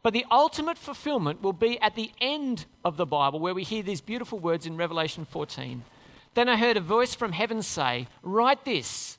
But 0.01 0.13
the 0.13 0.25
ultimate 0.31 0.77
fulfillment 0.77 1.41
will 1.41 1.53
be 1.53 1.79
at 1.81 1.96
the 1.96 2.12
end 2.22 2.65
of 2.86 2.98
the 2.98 3.05
Bible, 3.05 3.39
where 3.39 3.53
we 3.53 3.63
hear 3.63 3.84
these 3.84 4.01
beautiful 4.01 4.39
words 4.39 4.65
in 4.65 4.77
Revelation 4.77 5.25
14. 5.25 5.84
Then 6.36 6.48
I 6.48 6.58
heard 6.58 6.77
a 6.77 6.81
voice 6.81 7.15
from 7.15 7.34
heaven 7.34 7.62
say, 7.62 8.08
Write 8.24 8.65
this 8.65 9.17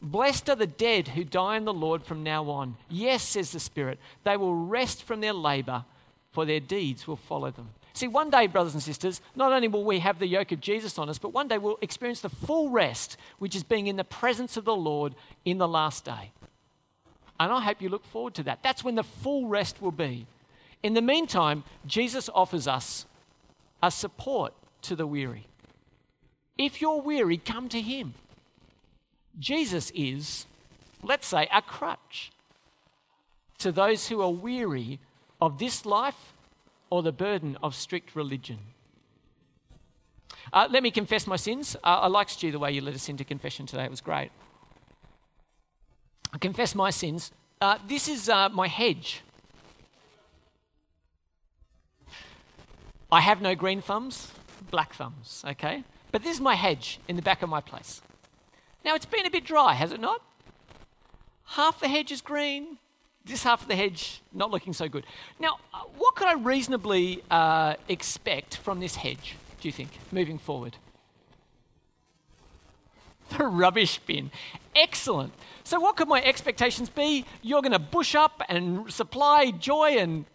Blessed 0.00 0.48
are 0.50 0.56
the 0.56 0.66
dead 0.66 1.08
who 1.08 1.22
die 1.22 1.56
in 1.56 1.64
the 1.64 1.72
Lord 1.72 2.04
from 2.04 2.22
now 2.22 2.48
on. 2.50 2.76
Yes, 2.88 3.22
says 3.22 3.52
the 3.52 3.60
Spirit, 3.60 3.98
they 4.24 4.36
will 4.36 4.54
rest 4.54 5.02
from 5.02 5.20
their 5.20 5.32
labor, 5.32 5.84
for 6.32 6.44
their 6.44 6.60
deeds 6.60 7.06
will 7.06 7.16
follow 7.16 7.50
them. 7.50 7.70
See, 8.02 8.08
one 8.08 8.30
day, 8.30 8.48
brothers 8.48 8.74
and 8.74 8.82
sisters, 8.82 9.20
not 9.36 9.52
only 9.52 9.68
will 9.68 9.84
we 9.84 10.00
have 10.00 10.18
the 10.18 10.26
yoke 10.26 10.50
of 10.50 10.60
Jesus 10.60 10.98
on 10.98 11.08
us, 11.08 11.20
but 11.20 11.32
one 11.32 11.46
day 11.46 11.56
we'll 11.56 11.78
experience 11.80 12.20
the 12.20 12.28
full 12.28 12.68
rest, 12.68 13.16
which 13.38 13.54
is 13.54 13.62
being 13.62 13.86
in 13.86 13.94
the 13.94 14.02
presence 14.02 14.56
of 14.56 14.64
the 14.64 14.74
Lord 14.74 15.14
in 15.44 15.58
the 15.58 15.68
last 15.68 16.04
day. 16.04 16.32
And 17.38 17.52
I 17.52 17.60
hope 17.60 17.80
you 17.80 17.88
look 17.88 18.04
forward 18.04 18.34
to 18.34 18.42
that. 18.42 18.58
That's 18.64 18.82
when 18.82 18.96
the 18.96 19.04
full 19.04 19.46
rest 19.46 19.80
will 19.80 19.92
be. 19.92 20.26
In 20.82 20.94
the 20.94 21.00
meantime, 21.00 21.62
Jesus 21.86 22.28
offers 22.34 22.66
us 22.66 23.06
a 23.80 23.88
support 23.92 24.52
to 24.80 24.96
the 24.96 25.06
weary. 25.06 25.46
If 26.58 26.82
you're 26.82 27.00
weary, 27.00 27.36
come 27.36 27.68
to 27.68 27.80
Him. 27.80 28.14
Jesus 29.38 29.92
is, 29.94 30.46
let's 31.04 31.28
say, 31.28 31.46
a 31.52 31.62
crutch 31.62 32.32
to 33.58 33.70
those 33.70 34.08
who 34.08 34.20
are 34.22 34.32
weary 34.32 34.98
of 35.40 35.60
this 35.60 35.86
life 35.86 36.32
or 36.92 37.02
the 37.02 37.10
burden 37.10 37.56
of 37.62 37.74
strict 37.74 38.14
religion. 38.14 38.58
Uh, 40.52 40.68
let 40.70 40.82
me 40.82 40.90
confess 40.90 41.26
my 41.26 41.36
sins. 41.36 41.74
Uh, 41.76 42.00
I 42.02 42.08
like 42.08 42.28
Stu 42.28 42.52
the 42.52 42.58
way 42.58 42.70
you 42.70 42.82
led 42.82 42.94
us 42.94 43.08
into 43.08 43.24
confession 43.24 43.64
today. 43.64 43.84
It 43.84 43.90
was 43.90 44.02
great. 44.02 44.30
I 46.34 46.36
confess 46.36 46.74
my 46.74 46.90
sins. 46.90 47.32
Uh, 47.62 47.78
this 47.88 48.08
is 48.08 48.28
uh, 48.28 48.50
my 48.50 48.68
hedge. 48.68 49.22
I 53.10 53.20
have 53.22 53.40
no 53.40 53.54
green 53.54 53.80
thumbs, 53.80 54.30
black 54.70 54.92
thumbs, 54.92 55.42
okay? 55.48 55.84
But 56.10 56.22
this 56.22 56.34
is 56.34 56.42
my 56.42 56.56
hedge 56.56 57.00
in 57.08 57.16
the 57.16 57.22
back 57.22 57.42
of 57.42 57.48
my 57.48 57.62
place. 57.62 58.02
Now, 58.84 58.94
it's 58.94 59.06
been 59.06 59.24
a 59.24 59.30
bit 59.30 59.46
dry, 59.46 59.72
has 59.72 59.92
it 59.92 60.00
not? 60.00 60.20
Half 61.56 61.80
the 61.80 61.88
hedge 61.88 62.12
is 62.12 62.20
green, 62.20 62.76
this 63.24 63.42
half 63.44 63.62
of 63.62 63.68
the 63.68 63.76
hedge 63.76 64.20
not 64.32 64.50
looking 64.50 64.72
so 64.72 64.88
good. 64.88 65.04
Now, 65.38 65.58
uh, 65.72 65.78
what 65.96 66.14
could 66.16 66.28
I 66.28 66.34
reasonably 66.34 67.22
uh, 67.30 67.74
expect 67.88 68.56
from 68.56 68.80
this 68.80 68.96
hedge, 68.96 69.36
do 69.60 69.68
you 69.68 69.72
think, 69.72 69.90
moving 70.10 70.38
forward? 70.38 70.76
The 73.38 73.46
rubbish 73.46 73.98
bin. 73.98 74.30
Excellent. 74.76 75.32
So, 75.64 75.80
what 75.80 75.96
could 75.96 76.06
my 76.06 76.22
expectations 76.22 76.90
be? 76.90 77.24
You're 77.40 77.62
going 77.62 77.72
to 77.72 77.78
bush 77.78 78.14
up 78.14 78.42
and 78.46 78.92
supply 78.92 79.50
joy 79.52 79.96
and. 79.96 80.26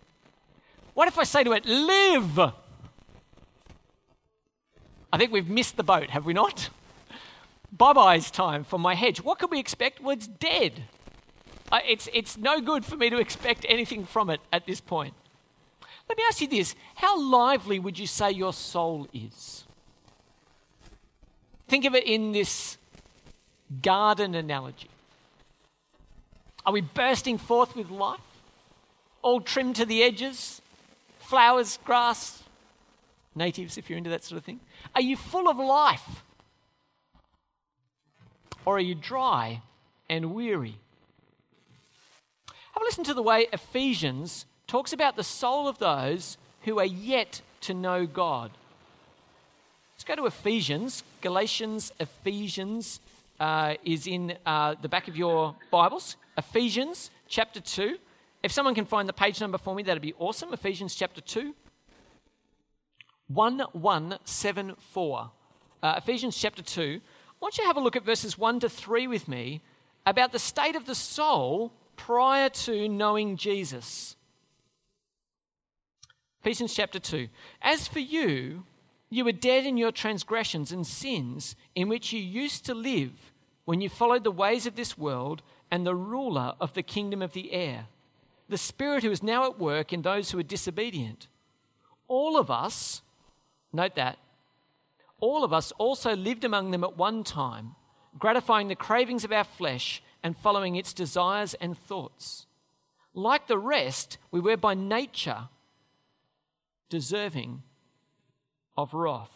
What 0.95 1.07
if 1.07 1.19
I 1.19 1.23
say 1.23 1.43
to 1.43 1.51
it, 1.51 1.63
live? 1.67 2.39
I 5.13 5.17
think 5.17 5.31
we've 5.31 5.47
missed 5.47 5.77
the 5.77 5.83
boat, 5.83 6.09
have 6.09 6.25
we 6.25 6.33
not? 6.33 6.69
Bye 7.71 7.93
bye's 7.93 8.31
time 8.31 8.63
for 8.63 8.79
my 8.79 8.95
hedge. 8.95 9.21
What 9.21 9.37
could 9.37 9.51
we 9.51 9.59
expect? 9.59 10.01
Well, 10.01 10.13
it's 10.13 10.27
dead. 10.27 10.85
It's, 11.71 12.07
it's 12.13 12.37
no 12.37 12.61
good 12.61 12.85
for 12.85 12.95
me 12.95 13.09
to 13.09 13.17
expect 13.17 13.65
anything 13.67 14.05
from 14.05 14.29
it 14.29 14.39
at 14.53 14.65
this 14.65 14.79
point. 14.79 15.13
Let 16.07 16.17
me 16.17 16.23
ask 16.27 16.41
you 16.41 16.47
this 16.47 16.75
how 16.95 17.19
lively 17.19 17.79
would 17.79 17.99
you 17.99 18.07
say 18.07 18.31
your 18.31 18.53
soul 18.53 19.07
is? 19.13 19.65
Think 21.67 21.85
of 21.85 21.95
it 21.95 22.05
in 22.05 22.31
this 22.31 22.77
garden 23.81 24.33
analogy. 24.35 24.89
Are 26.65 26.73
we 26.73 26.81
bursting 26.81 27.37
forth 27.37 27.75
with 27.75 27.89
life? 27.89 28.19
All 29.21 29.41
trimmed 29.41 29.75
to 29.77 29.85
the 29.85 30.03
edges? 30.03 30.61
Flowers, 31.19 31.79
grass, 31.83 32.43
natives, 33.35 33.77
if 33.77 33.89
you're 33.89 33.97
into 33.97 34.09
that 34.09 34.23
sort 34.23 34.37
of 34.37 34.45
thing? 34.45 34.61
Are 34.95 35.01
you 35.01 35.17
full 35.17 35.49
of 35.49 35.57
life? 35.57 36.23
Or 38.65 38.77
are 38.77 38.81
you 38.81 38.95
dry 38.95 39.61
and 40.09 40.33
weary? 40.33 40.77
Have 42.77 42.83
a 42.83 42.85
listen 42.85 43.03
to 43.05 43.15
the 43.15 43.23
way 43.23 43.47
Ephesians 43.51 44.45
talks 44.67 44.93
about 44.93 45.15
the 45.15 45.23
soul 45.23 45.67
of 45.67 45.79
those 45.79 46.37
who 46.61 46.77
are 46.77 46.85
yet 46.85 47.41
to 47.61 47.73
know 47.73 48.05
God. 48.05 48.51
Let's 49.95 50.03
go 50.03 50.15
to 50.15 50.27
Ephesians. 50.27 51.01
Galatians, 51.21 51.91
Ephesians 51.99 52.99
uh, 53.39 53.73
is 53.83 54.05
in 54.05 54.37
uh, 54.45 54.75
the 54.79 54.87
back 54.87 55.07
of 55.07 55.17
your 55.17 55.55
Bibles. 55.71 56.17
Ephesians 56.37 57.09
chapter 57.27 57.59
2. 57.59 57.97
If 58.43 58.51
someone 58.51 58.75
can 58.75 58.85
find 58.85 59.09
the 59.09 59.13
page 59.13 59.41
number 59.41 59.57
for 59.57 59.73
me, 59.73 59.81
that'd 59.81 59.99
be 59.99 60.13
awesome. 60.19 60.53
Ephesians 60.53 60.93
chapter 60.93 61.19
2. 61.19 61.55
1174. 63.25 65.31
Uh, 65.81 65.95
Ephesians 65.97 66.37
chapter 66.37 66.61
2. 66.61 67.01
I 67.01 67.03
want 67.41 67.57
you 67.57 67.63
to 67.63 67.67
have 67.69 67.77
a 67.77 67.81
look 67.81 67.95
at 67.95 68.05
verses 68.05 68.37
1 68.37 68.59
to 68.59 68.69
3 68.69 69.07
with 69.07 69.27
me 69.27 69.63
about 70.05 70.31
the 70.31 70.37
state 70.37 70.75
of 70.75 70.85
the 70.85 70.93
soul 70.93 71.73
prior 71.97 72.47
to 72.47 72.87
knowing 72.87 73.35
Jesus. 73.35 74.15
Ephesians 76.41 76.73
chapter 76.73 76.99
2. 76.99 77.27
As 77.61 77.87
for 77.87 77.99
you, 77.99 78.63
you 79.09 79.25
were 79.25 79.33
dead 79.33 79.65
in 79.65 79.75
your 79.75 79.91
transgressions 79.91 80.71
and 80.71 80.87
sins 80.87 81.55
in 81.75 81.89
which 81.89 82.13
you 82.13 82.21
used 82.21 82.65
to 82.65 82.73
live 82.73 83.33
when 83.65 83.81
you 83.81 83.89
followed 83.89 84.23
the 84.23 84.31
ways 84.31 84.65
of 84.65 84.75
this 84.75 84.97
world 84.97 85.41
and 85.69 85.85
the 85.85 85.95
ruler 85.95 86.53
of 86.61 86.73
the 86.73 86.83
kingdom 86.83 87.21
of 87.21 87.33
the 87.33 87.51
air, 87.51 87.87
the 88.47 88.57
spirit 88.57 89.03
who 89.03 89.11
is 89.11 89.21
now 89.21 89.45
at 89.45 89.59
work 89.59 89.91
in 89.91 90.01
those 90.01 90.31
who 90.31 90.39
are 90.39 90.43
disobedient. 90.43 91.27
All 92.07 92.37
of 92.37 92.49
us, 92.49 93.01
note 93.73 93.95
that, 93.95 94.17
all 95.19 95.43
of 95.43 95.51
us 95.51 95.73
also 95.73 96.15
lived 96.15 96.45
among 96.45 96.71
them 96.71 96.83
at 96.83 96.95
one 96.95 97.23
time, 97.23 97.75
gratifying 98.17 98.67
the 98.67 98.75
cravings 98.75 99.25
of 99.25 99.31
our 99.31 99.43
flesh 99.43 100.01
and 100.23 100.37
following 100.37 100.75
its 100.75 100.93
desires 100.93 101.53
and 101.55 101.77
thoughts. 101.77 102.45
Like 103.13 103.47
the 103.47 103.57
rest, 103.57 104.17
we 104.31 104.39
were 104.39 104.57
by 104.57 104.73
nature 104.73 105.49
deserving 106.89 107.63
of 108.77 108.93
wrath. 108.93 109.31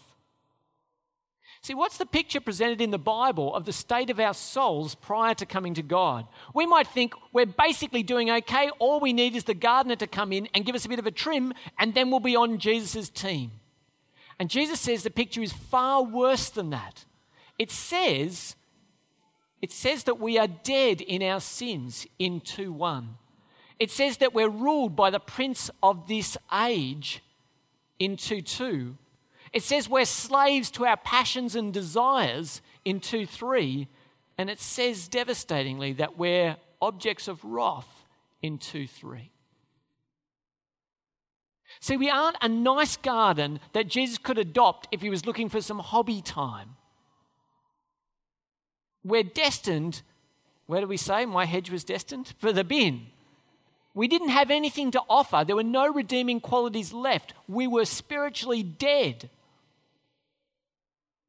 See, 1.63 1.75
what's 1.75 1.97
the 1.97 2.07
picture 2.07 2.41
presented 2.41 2.81
in 2.81 2.89
the 2.89 2.97
Bible 2.97 3.53
of 3.53 3.65
the 3.65 3.73
state 3.73 4.09
of 4.09 4.19
our 4.19 4.33
souls 4.33 4.95
prior 4.95 5.35
to 5.35 5.45
coming 5.45 5.75
to 5.75 5.83
God? 5.83 6.25
We 6.55 6.65
might 6.65 6.87
think 6.87 7.13
we're 7.33 7.45
basically 7.45 8.01
doing 8.01 8.31
okay. 8.31 8.71
All 8.79 8.99
we 8.99 9.13
need 9.13 9.35
is 9.35 9.43
the 9.43 9.53
gardener 9.53 9.95
to 9.97 10.07
come 10.07 10.33
in 10.33 10.47
and 10.55 10.65
give 10.65 10.73
us 10.73 10.85
a 10.85 10.89
bit 10.89 10.97
of 10.97 11.05
a 11.05 11.11
trim, 11.11 11.53
and 11.77 11.93
then 11.93 12.09
we'll 12.09 12.19
be 12.19 12.35
on 12.35 12.57
Jesus' 12.57 13.09
team. 13.09 13.51
And 14.39 14.49
Jesus 14.49 14.79
says 14.79 15.03
the 15.03 15.11
picture 15.11 15.43
is 15.43 15.53
far 15.53 16.03
worse 16.03 16.49
than 16.49 16.71
that. 16.71 17.05
It 17.59 17.69
says 17.69 18.55
it 19.61 19.71
says 19.71 20.03
that 20.05 20.19
we 20.19 20.37
are 20.37 20.47
dead 20.47 21.01
in 21.01 21.21
our 21.21 21.39
sins 21.39 22.07
in 22.17 22.41
2 22.41 22.73
1. 22.73 23.17
It 23.79 23.91
says 23.91 24.17
that 24.17 24.33
we're 24.33 24.49
ruled 24.49 24.95
by 24.95 25.09
the 25.09 25.19
prince 25.19 25.69
of 25.81 26.07
this 26.07 26.37
age 26.53 27.23
in 27.99 28.17
2 28.17 28.41
2. 28.41 28.97
It 29.53 29.63
says 29.63 29.89
we're 29.89 30.05
slaves 30.05 30.71
to 30.71 30.85
our 30.85 30.97
passions 30.97 31.55
and 31.55 31.73
desires 31.73 32.61
in 32.85 32.99
2 32.99 33.25
3. 33.25 33.87
And 34.37 34.49
it 34.49 34.59
says 34.59 35.07
devastatingly 35.07 35.93
that 35.93 36.17
we're 36.17 36.57
objects 36.81 37.27
of 37.27 37.43
wrath 37.43 38.05
in 38.41 38.57
2 38.57 38.87
3. 38.87 39.31
See, 41.79 41.97
we 41.97 42.09
aren't 42.09 42.37
a 42.41 42.49
nice 42.49 42.97
garden 42.97 43.59
that 43.73 43.87
Jesus 43.87 44.17
could 44.17 44.37
adopt 44.37 44.87
if 44.91 45.01
he 45.01 45.09
was 45.09 45.25
looking 45.25 45.49
for 45.49 45.61
some 45.61 45.79
hobby 45.79 46.21
time. 46.21 46.75
We're 49.03 49.23
destined, 49.23 50.01
where 50.67 50.81
do 50.81 50.87
we 50.87 50.97
say 50.97 51.25
my 51.25 51.45
hedge 51.45 51.69
was 51.69 51.83
destined? 51.83 52.33
For 52.37 52.53
the 52.53 52.63
bin. 52.63 53.07
We 53.93 54.07
didn't 54.07 54.29
have 54.29 54.51
anything 54.51 54.91
to 54.91 55.01
offer. 55.09 55.43
There 55.45 55.55
were 55.55 55.63
no 55.63 55.91
redeeming 55.91 56.39
qualities 56.39 56.93
left. 56.93 57.33
We 57.47 57.67
were 57.67 57.85
spiritually 57.85 58.63
dead. 58.63 59.29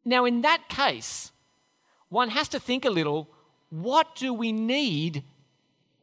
Now, 0.05 0.25
in 0.25 0.43
that 0.43 0.69
case, 0.69 1.33
one 2.09 2.31
has 2.31 2.49
to 2.49 2.61
think 2.61 2.85
a 2.85 2.91
little 2.91 3.29
what 3.71 4.15
do 4.17 4.35
we 4.35 4.53
need? 4.53 5.25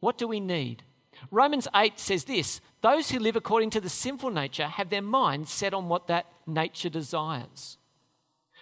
What 0.00 0.18
do 0.18 0.26
we 0.26 0.40
need? 0.40 0.82
Romans 1.30 1.68
8 1.74 1.98
says 2.00 2.24
this 2.24 2.60
those 2.82 3.10
who 3.10 3.18
live 3.18 3.36
according 3.36 3.70
to 3.70 3.80
the 3.80 3.88
sinful 3.88 4.30
nature 4.30 4.66
have 4.66 4.90
their 4.90 5.02
minds 5.02 5.52
set 5.52 5.74
on 5.74 5.88
what 5.88 6.08
that 6.08 6.26
nature 6.46 6.88
desires. 6.88 7.76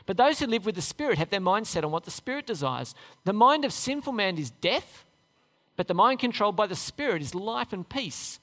But 0.08 0.16
those 0.16 0.38
who 0.38 0.46
live 0.46 0.64
with 0.64 0.74
the 0.74 0.80
Spirit 0.80 1.18
have 1.18 1.28
their 1.28 1.38
mind 1.38 1.66
set 1.66 1.84
on 1.84 1.90
what 1.90 2.04
the 2.04 2.10
Spirit 2.10 2.46
desires. 2.46 2.94
The 3.24 3.34
mind 3.34 3.66
of 3.66 3.74
sinful 3.74 4.14
man 4.14 4.38
is 4.38 4.50
death, 4.50 5.04
but 5.76 5.86
the 5.86 5.92
mind 5.92 6.18
controlled 6.18 6.56
by 6.56 6.66
the 6.66 6.74
Spirit 6.74 7.20
is 7.20 7.34
life 7.34 7.74
and 7.74 7.86
peace. 7.86 8.40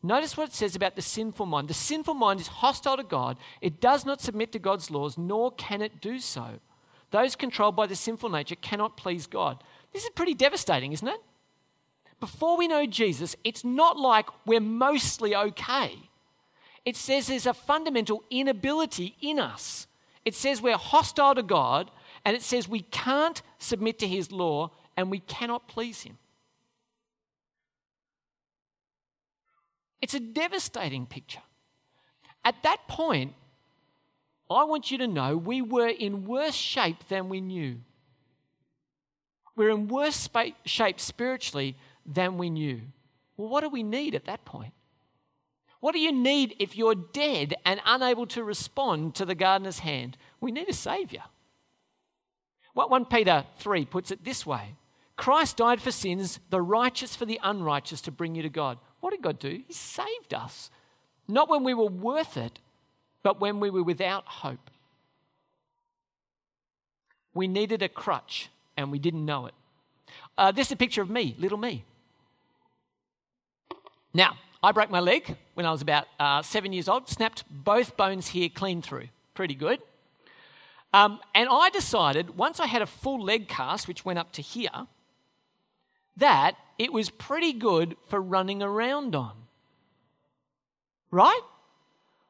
Notice 0.00 0.36
what 0.36 0.50
it 0.50 0.54
says 0.54 0.76
about 0.76 0.94
the 0.94 1.02
sinful 1.02 1.44
mind. 1.44 1.66
The 1.66 1.74
sinful 1.74 2.14
mind 2.14 2.38
is 2.38 2.46
hostile 2.46 2.96
to 2.96 3.02
God. 3.02 3.36
It 3.60 3.80
does 3.80 4.06
not 4.06 4.20
submit 4.20 4.52
to 4.52 4.60
God's 4.60 4.92
laws, 4.92 5.18
nor 5.18 5.50
can 5.50 5.82
it 5.82 6.00
do 6.00 6.20
so. 6.20 6.60
Those 7.10 7.34
controlled 7.34 7.74
by 7.74 7.88
the 7.88 7.96
sinful 7.96 8.30
nature 8.30 8.54
cannot 8.54 8.96
please 8.96 9.26
God. 9.26 9.64
This 9.92 10.04
is 10.04 10.10
pretty 10.10 10.34
devastating, 10.34 10.92
isn't 10.92 11.08
it? 11.08 11.20
Before 12.20 12.56
we 12.56 12.68
know 12.68 12.86
Jesus, 12.86 13.34
it's 13.42 13.64
not 13.64 13.98
like 13.98 14.28
we're 14.46 14.60
mostly 14.60 15.34
okay. 15.34 15.98
It 16.84 16.96
says 16.96 17.26
there's 17.26 17.44
a 17.44 17.54
fundamental 17.54 18.22
inability 18.30 19.16
in 19.20 19.40
us. 19.40 19.88
It 20.24 20.34
says 20.34 20.62
we're 20.62 20.76
hostile 20.76 21.34
to 21.34 21.42
God, 21.42 21.90
and 22.24 22.36
it 22.36 22.42
says 22.42 22.68
we 22.68 22.80
can't 22.80 23.42
submit 23.58 23.98
to 24.00 24.06
His 24.06 24.30
law 24.30 24.70
and 24.96 25.10
we 25.10 25.20
cannot 25.20 25.68
please 25.68 26.02
Him. 26.02 26.18
It's 30.00 30.14
a 30.14 30.20
devastating 30.20 31.06
picture. 31.06 31.42
At 32.44 32.62
that 32.64 32.88
point, 32.88 33.34
I 34.50 34.64
want 34.64 34.90
you 34.90 34.98
to 34.98 35.06
know 35.06 35.36
we 35.36 35.62
were 35.62 35.88
in 35.88 36.24
worse 36.24 36.54
shape 36.54 37.08
than 37.08 37.28
we 37.28 37.40
knew. 37.40 37.78
We're 39.54 39.70
in 39.70 39.88
worse 39.88 40.28
shape 40.64 41.00
spiritually 41.00 41.76
than 42.04 42.36
we 42.36 42.50
knew. 42.50 42.82
Well, 43.36 43.48
what 43.48 43.60
do 43.62 43.68
we 43.68 43.82
need 43.82 44.14
at 44.14 44.24
that 44.26 44.44
point? 44.44 44.72
What 45.82 45.94
do 45.94 45.98
you 45.98 46.12
need 46.12 46.54
if 46.60 46.76
you're 46.76 46.94
dead 46.94 47.56
and 47.64 47.80
unable 47.84 48.24
to 48.28 48.44
respond 48.44 49.16
to 49.16 49.24
the 49.24 49.34
gardener's 49.34 49.80
hand? 49.80 50.16
We 50.40 50.52
need 50.52 50.68
a 50.68 50.72
Saviour. 50.72 51.24
What 52.72 52.88
1 52.88 53.06
Peter 53.06 53.44
3 53.58 53.84
puts 53.86 54.12
it 54.12 54.24
this 54.24 54.46
way 54.46 54.76
Christ 55.16 55.56
died 55.56 55.82
for 55.82 55.90
sins, 55.90 56.38
the 56.50 56.62
righteous 56.62 57.16
for 57.16 57.26
the 57.26 57.40
unrighteous, 57.42 58.00
to 58.02 58.12
bring 58.12 58.36
you 58.36 58.42
to 58.42 58.48
God. 58.48 58.78
What 59.00 59.10
did 59.10 59.22
God 59.22 59.40
do? 59.40 59.60
He 59.66 59.72
saved 59.72 60.32
us. 60.32 60.70
Not 61.26 61.48
when 61.48 61.64
we 61.64 61.74
were 61.74 61.86
worth 61.86 62.36
it, 62.36 62.60
but 63.24 63.40
when 63.40 63.58
we 63.58 63.68
were 63.68 63.82
without 63.82 64.24
hope. 64.24 64.70
We 67.34 67.48
needed 67.48 67.82
a 67.82 67.88
crutch 67.88 68.50
and 68.76 68.92
we 68.92 69.00
didn't 69.00 69.24
know 69.24 69.46
it. 69.46 69.54
Uh, 70.38 70.52
this 70.52 70.68
is 70.68 70.72
a 70.74 70.76
picture 70.76 71.02
of 71.02 71.10
me, 71.10 71.34
little 71.40 71.58
me. 71.58 71.82
Now, 74.14 74.36
I 74.62 74.72
broke 74.72 74.90
my 74.90 75.00
leg 75.00 75.36
when 75.54 75.66
I 75.66 75.72
was 75.72 75.82
about 75.82 76.06
uh, 76.20 76.42
seven 76.42 76.72
years 76.72 76.88
old, 76.88 77.08
snapped 77.08 77.44
both 77.50 77.96
bones 77.96 78.28
here 78.28 78.48
clean 78.48 78.80
through. 78.80 79.08
Pretty 79.34 79.54
good. 79.54 79.80
Um, 80.94 81.20
and 81.34 81.48
I 81.50 81.70
decided, 81.70 82.36
once 82.36 82.60
I 82.60 82.66
had 82.66 82.82
a 82.82 82.86
full 82.86 83.22
leg 83.22 83.48
cast, 83.48 83.88
which 83.88 84.04
went 84.04 84.18
up 84.18 84.32
to 84.32 84.42
here, 84.42 84.86
that 86.16 86.56
it 86.78 86.92
was 86.92 87.10
pretty 87.10 87.52
good 87.52 87.96
for 88.06 88.20
running 88.20 88.62
around 88.62 89.16
on. 89.16 89.32
Right? 91.10 91.40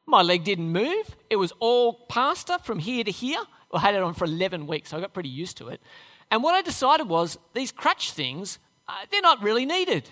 My 0.07 0.23
leg 0.23 0.45
didn't 0.45 0.71
move. 0.71 1.17
It 1.29 1.37
was 1.37 1.53
all 1.59 1.93
plaster 1.93 2.59
from 2.59 2.79
here 2.79 3.05
to 3.05 3.11
here. 3.11 3.41
I 3.73 3.81
had 3.81 3.95
it 3.95 4.03
on 4.03 4.15
for 4.15 4.25
11 4.25 4.67
weeks, 4.67 4.91
so 4.91 4.97
I 4.97 5.01
got 5.01 5.15
pretty 5.15 5.29
used 5.29 5.57
to 5.59 5.69
it. 5.69 5.81
And 6.31 6.43
what 6.43 6.55
I 6.55 6.63
decided 6.63 7.09
was 7.09 7.39
these 7.55 7.73
crutch 7.73 8.13
things, 8.13 8.59
uh, 8.89 8.93
they're 9.11 9.23
not 9.23 9.43
really 9.43 9.67
needed. 9.67 10.09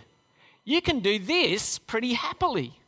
You 0.65 0.81
can 0.81 1.01
do 1.01 1.19
this 1.19 1.79
pretty 1.79 2.15
happily. 2.15 2.81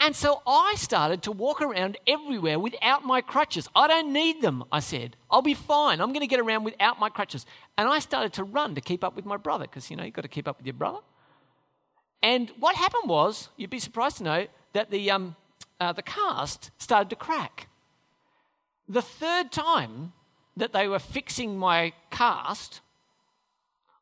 And 0.00 0.14
so 0.14 0.42
I 0.46 0.74
started 0.76 1.22
to 1.22 1.32
walk 1.32 1.62
around 1.62 1.96
everywhere 2.06 2.58
without 2.58 3.04
my 3.04 3.20
crutches. 3.20 3.68
I 3.74 3.86
don't 3.88 4.12
need 4.12 4.42
them, 4.42 4.64
I 4.70 4.80
said. 4.80 5.16
I'll 5.30 5.40
be 5.40 5.54
fine. 5.54 6.00
I'm 6.00 6.12
going 6.12 6.20
to 6.20 6.26
get 6.26 6.40
around 6.40 6.64
without 6.64 7.00
my 7.00 7.08
crutches. 7.08 7.46
And 7.78 7.88
I 7.88 8.00
started 8.00 8.32
to 8.34 8.44
run 8.44 8.74
to 8.74 8.80
keep 8.80 9.02
up 9.02 9.16
with 9.16 9.24
my 9.24 9.36
brother 9.36 9.64
because, 9.64 9.90
you 9.90 9.96
know, 9.96 10.04
you've 10.04 10.14
got 10.14 10.22
to 10.22 10.28
keep 10.28 10.46
up 10.46 10.58
with 10.58 10.66
your 10.66 10.74
brother. 10.74 10.98
And 12.22 12.50
what 12.58 12.76
happened 12.76 13.08
was, 13.08 13.48
you'd 13.56 13.70
be 13.70 13.78
surprised 13.78 14.18
to 14.18 14.24
know 14.24 14.46
that 14.72 14.90
the, 14.90 15.10
um, 15.10 15.36
uh, 15.80 15.92
the 15.92 16.02
cast 16.02 16.70
started 16.78 17.08
to 17.10 17.16
crack. 17.16 17.68
The 18.88 19.02
third 19.02 19.52
time 19.52 20.12
that 20.56 20.72
they 20.72 20.88
were 20.88 20.98
fixing 20.98 21.56
my 21.58 21.92
cast, 22.10 22.80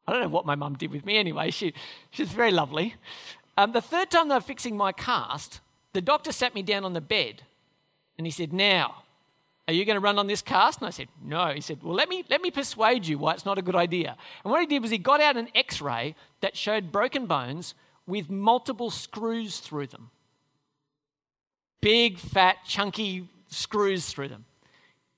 I 0.07 0.13
don't 0.13 0.23
know 0.23 0.29
what 0.29 0.47
my 0.47 0.55
mum 0.55 0.75
did 0.75 0.91
with 0.91 1.07
me 1.07 1.17
anyway, 1.17 1.51
she, 1.51 1.75
she's 2.11 2.33
very 2.33 2.51
lovely. 2.51 2.97
Um, 3.57 3.73
the 3.73 3.81
third 3.81 4.11
time 4.11 4.29
they 4.29 4.35
were 4.35 4.41
fixing 4.41 4.77
my 4.77 4.93
cast, 4.93 5.61
the 5.93 6.01
doctor 6.01 6.33
sat 6.33 6.55
me 6.55 6.63
down 6.63 6.85
on 6.85 6.93
the 6.93 7.01
bed 7.01 7.43
and 8.19 8.27
he 8.27 8.31
said, 8.31 8.53
Now, 8.53 9.03
are 9.69 9.75
you 9.75 9.85
going 9.85 9.97
to 9.97 10.01
run 10.01 10.19
on 10.19 10.27
this 10.27 10.43
cast? 10.43 10.81
And 10.81 10.89
I 10.89 10.91
said, 10.91 11.09
No. 11.23 11.49
He 11.49 11.61
said, 11.61 11.83
Well, 11.83 11.95
let 11.95 12.09
me, 12.09 12.25
let 12.31 12.43
me 12.43 12.51
persuade 12.51 13.07
you 13.07 13.19
why 13.19 13.35
it's 13.35 13.45
not 13.45 13.59
a 13.59 13.63
good 13.63 13.77
idea. 13.77 14.17
And 14.45 14.51
what 14.51 14.61
he 14.61 14.67
did 14.67 14.83
was 14.83 14.91
he 14.91 14.99
got 14.99 15.21
out 15.21 15.37
an 15.37 15.49
x 15.55 15.81
ray 15.81 16.15
that 16.41 16.57
showed 16.57 16.91
broken 16.91 17.27
bones 17.27 17.75
with 18.07 18.31
multiple 18.31 18.91
screws 18.91 19.59
through 19.59 19.87
them. 19.89 20.11
Big, 21.81 22.19
fat, 22.19 22.57
chunky 22.67 23.29
screws 23.49 24.07
through 24.07 24.29
them. 24.29 24.45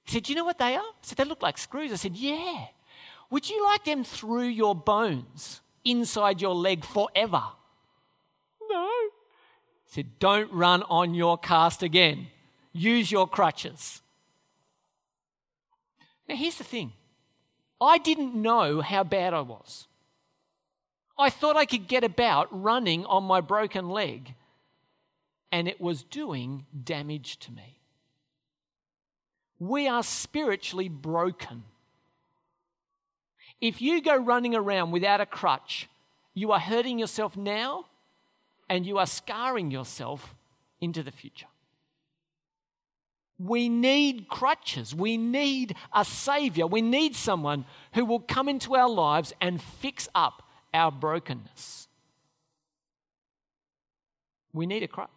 He 0.05 0.13
said, 0.13 0.25
Do 0.25 0.33
you 0.33 0.37
know 0.37 0.45
what 0.45 0.59
they 0.59 0.75
are? 0.75 0.81
I 0.81 0.93
said, 1.03 1.19
They 1.19 1.25
look 1.25 1.43
like 1.43 1.57
screws. 1.57 1.93
I 1.93 1.97
said, 1.97 2.17
Yeah. 2.17 2.67
Would 3.31 3.49
you 3.49 3.65
like 3.65 3.85
them 3.85 4.05
through 4.05 4.49
your 4.49 4.75
bones 4.75 5.61
inside 5.85 6.41
your 6.41 6.55
leg 6.55 6.85
forever? 6.85 7.43
No. 8.69 8.91
He 9.87 9.93
said, 9.93 10.19
Don't 10.19 10.53
run 10.53 10.83
on 10.85 11.15
your 11.15 11.39
cast 11.39 11.83
again. 11.83 12.29
Use 12.73 13.11
your 13.11 13.29
crutches. 13.29 14.03
Now, 16.29 16.37
here's 16.37 16.59
the 16.59 16.65
thing 16.65 16.93
I 17.81 17.99
didn't 17.99 18.35
know 18.35 18.81
how 18.81 19.05
bad 19.05 19.35
I 19.35 19.41
was. 19.41 19.87
I 21.17 21.31
thought 21.31 21.57
I 21.57 21.65
could 21.65 21.87
get 21.87 22.03
about 22.03 22.49
running 22.51 23.07
on 23.07 23.23
my 23.25 23.41
broken 23.41 23.89
leg, 23.89 24.35
and 25.53 25.69
it 25.69 25.81
was 25.81 26.03
doing 26.03 26.67
damage 26.83 27.39
to 27.41 27.53
me. 27.53 27.79
We 29.61 29.87
are 29.87 30.03
spiritually 30.03 30.89
broken. 30.89 31.65
If 33.61 33.81
you 33.81 34.03
go 34.03 34.17
running 34.17 34.55
around 34.55 34.91
without 34.91 35.21
a 35.21 35.27
crutch, 35.27 35.89
you 36.35 36.53
are 36.53 36.61
hurting 36.61 36.99
yourself 36.99 37.37
now 37.37 37.87
and 38.69 38.85
you 38.85 38.99
are 38.99 39.07
scarring 39.07 39.71
yourself 39.71 40.35
into 40.81 41.03
the 41.03 41.13
future. 41.13 41.47
We 43.39 43.69
need 43.69 44.29
crutches. 44.29 44.95
We 44.95 45.17
need 45.17 45.75
a 45.93 46.05
savior. 46.05 46.67
We 46.67 46.83
need 46.83 47.17
someone 47.17 47.65
who 47.95 48.05
will 48.05 48.21
come 48.21 48.49
into 48.49 48.75
our 48.77 48.89
lives 48.89 49.33
and 49.41 49.61
fix 49.61 50.09
up 50.15 50.43
our 50.73 50.93
brokenness. 50.93 51.89
We 54.53 54.67
need 54.67 54.83
a 54.83 54.89
crutch. 54.89 55.11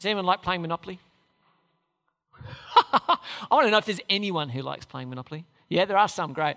Does 0.00 0.06
anyone 0.06 0.24
like 0.24 0.42
playing 0.42 0.62
Monopoly? 0.62 0.98
I 2.92 3.18
want 3.50 3.66
to 3.66 3.70
know 3.70 3.78
if 3.78 3.86
there's 3.86 4.00
anyone 4.08 4.48
who 4.48 4.62
likes 4.62 4.84
playing 4.84 5.08
Monopoly. 5.08 5.44
Yeah, 5.68 5.84
there 5.84 5.96
are 5.98 6.08
some. 6.08 6.32
Great. 6.32 6.56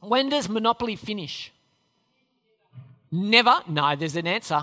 When 0.00 0.28
does 0.28 0.48
Monopoly 0.48 0.96
finish? 0.96 1.52
Never. 3.10 3.60
No, 3.68 3.94
there's 3.94 4.16
an 4.16 4.26
answer. 4.26 4.62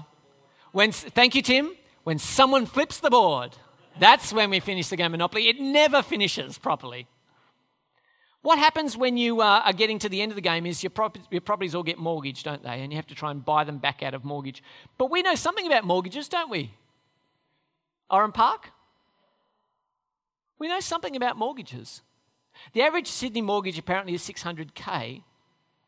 When, 0.72 0.92
thank 0.92 1.36
you, 1.36 1.42
Tim. 1.42 1.74
When 2.04 2.20
someone 2.20 2.66
flips 2.66 3.00
the 3.00 3.10
board, 3.10 3.58
that's 4.00 4.34
when 4.34 4.50
we 4.50 4.60
finish 4.60 4.88
the 4.90 4.96
game 4.96 5.12
Monopoly. 5.12 5.50
It 5.50 5.60
never 5.60 6.02
finishes 6.02 6.58
properly. 6.58 7.08
What 8.42 8.58
happens 8.58 8.96
when 8.96 9.18
you 9.18 9.42
uh, 9.42 9.62
are 9.66 9.74
getting 9.74 10.00
to 10.00 10.10
the 10.10 10.22
end 10.22 10.32
of 10.32 10.36
the 10.36 10.42
game 10.42 10.66
is 10.66 10.82
your, 10.82 10.92
prop- 10.92 11.18
your 11.30 11.42
properties 11.42 11.76
all 11.76 11.84
get 11.84 11.98
mortgaged, 11.98 12.46
don't 12.46 12.64
they? 12.64 12.82
And 12.82 12.92
you 12.92 12.96
have 12.96 13.08
to 13.08 13.16
try 13.16 13.32
and 13.32 13.44
buy 13.44 13.66
them 13.66 13.80
back 13.80 14.02
out 14.02 14.14
of 14.14 14.24
mortgage. 14.24 14.64
But 14.98 15.12
we 15.12 15.22
know 15.22 15.36
something 15.36 15.68
about 15.68 15.84
mortgages, 15.84 16.30
don't 16.30 16.50
we? 16.50 16.72
Oran 18.10 18.32
Park? 18.32 18.72
We 20.60 20.68
know 20.68 20.82
something 20.82 21.16
about 21.16 21.38
mortgages. 21.38 22.02
The 22.74 22.82
average 22.82 23.08
Sydney 23.08 23.42
mortgage 23.42 23.80
apparently 23.80 24.14
is 24.14 24.22
600k, 24.22 25.24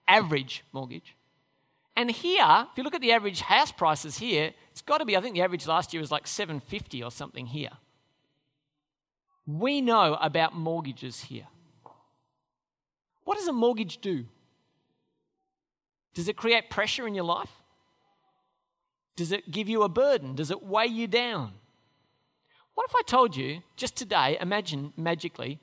average 0.08 0.64
mortgage. 0.72 1.16
And 1.96 2.10
here, 2.10 2.68
if 2.72 2.78
you 2.78 2.84
look 2.84 2.96
at 2.96 3.02
the 3.02 3.12
average 3.12 3.42
house 3.42 3.72
prices 3.72 4.18
here, 4.18 4.54
it's 4.72 4.82
got 4.82 5.00
to 5.00 5.06
be, 5.06 5.18
I 5.18 5.22
think 5.22 5.36
the 5.36 5.42
average 5.42 5.68
last 5.68 5.94
year 5.94 6.00
was 6.00 6.12
like 6.12 6.26
750 6.26 7.04
or 7.04 7.12
something 7.12 7.48
here. 7.48 7.72
We 9.46 9.82
know 9.82 10.18
about 10.22 10.56
mortgages 10.56 11.22
here. 11.22 11.48
What 13.26 13.38
does 13.38 13.48
a 13.48 13.54
mortgage 13.54 14.00
do? 14.00 14.26
Does 16.14 16.28
it 16.28 16.38
create 16.38 16.70
pressure 16.70 17.08
in 17.08 17.14
your 17.14 17.26
life? 17.26 17.52
Does 19.16 19.32
it 19.32 19.52
give 19.52 19.68
you 19.68 19.84
a 19.84 19.90
burden? 19.90 20.36
Does 20.36 20.52
it 20.52 20.64
weigh 20.64 20.88
you 20.88 21.08
down? 21.08 21.54
What 22.76 22.88
if 22.90 22.96
I 22.96 23.02
told 23.06 23.36
you 23.36 23.62
just 23.76 23.96
today, 23.96 24.38
imagine 24.40 24.94
magically, 24.98 25.60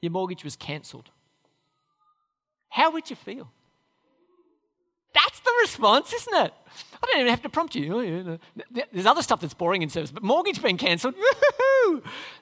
your 0.00 0.12
mortgage 0.12 0.44
was 0.44 0.56
cancelled? 0.56 1.10
How 2.68 2.90
would 2.92 3.10
you 3.10 3.16
feel? 3.16 3.50
That's 5.12 5.40
the 5.40 5.50
response, 5.62 6.12
isn't 6.12 6.34
it? 6.34 6.52
I 7.02 7.06
don't 7.06 7.20
even 7.20 7.30
have 7.30 7.42
to 7.42 7.48
prompt 7.48 7.74
you. 7.74 7.92
Oh, 7.92 8.38
There's 8.92 9.06
other 9.06 9.22
stuff 9.22 9.40
that's 9.40 9.54
boring 9.54 9.82
in 9.82 9.88
service, 9.88 10.12
but 10.12 10.22
mortgage 10.22 10.62
being 10.62 10.76
cancelled, 10.76 11.14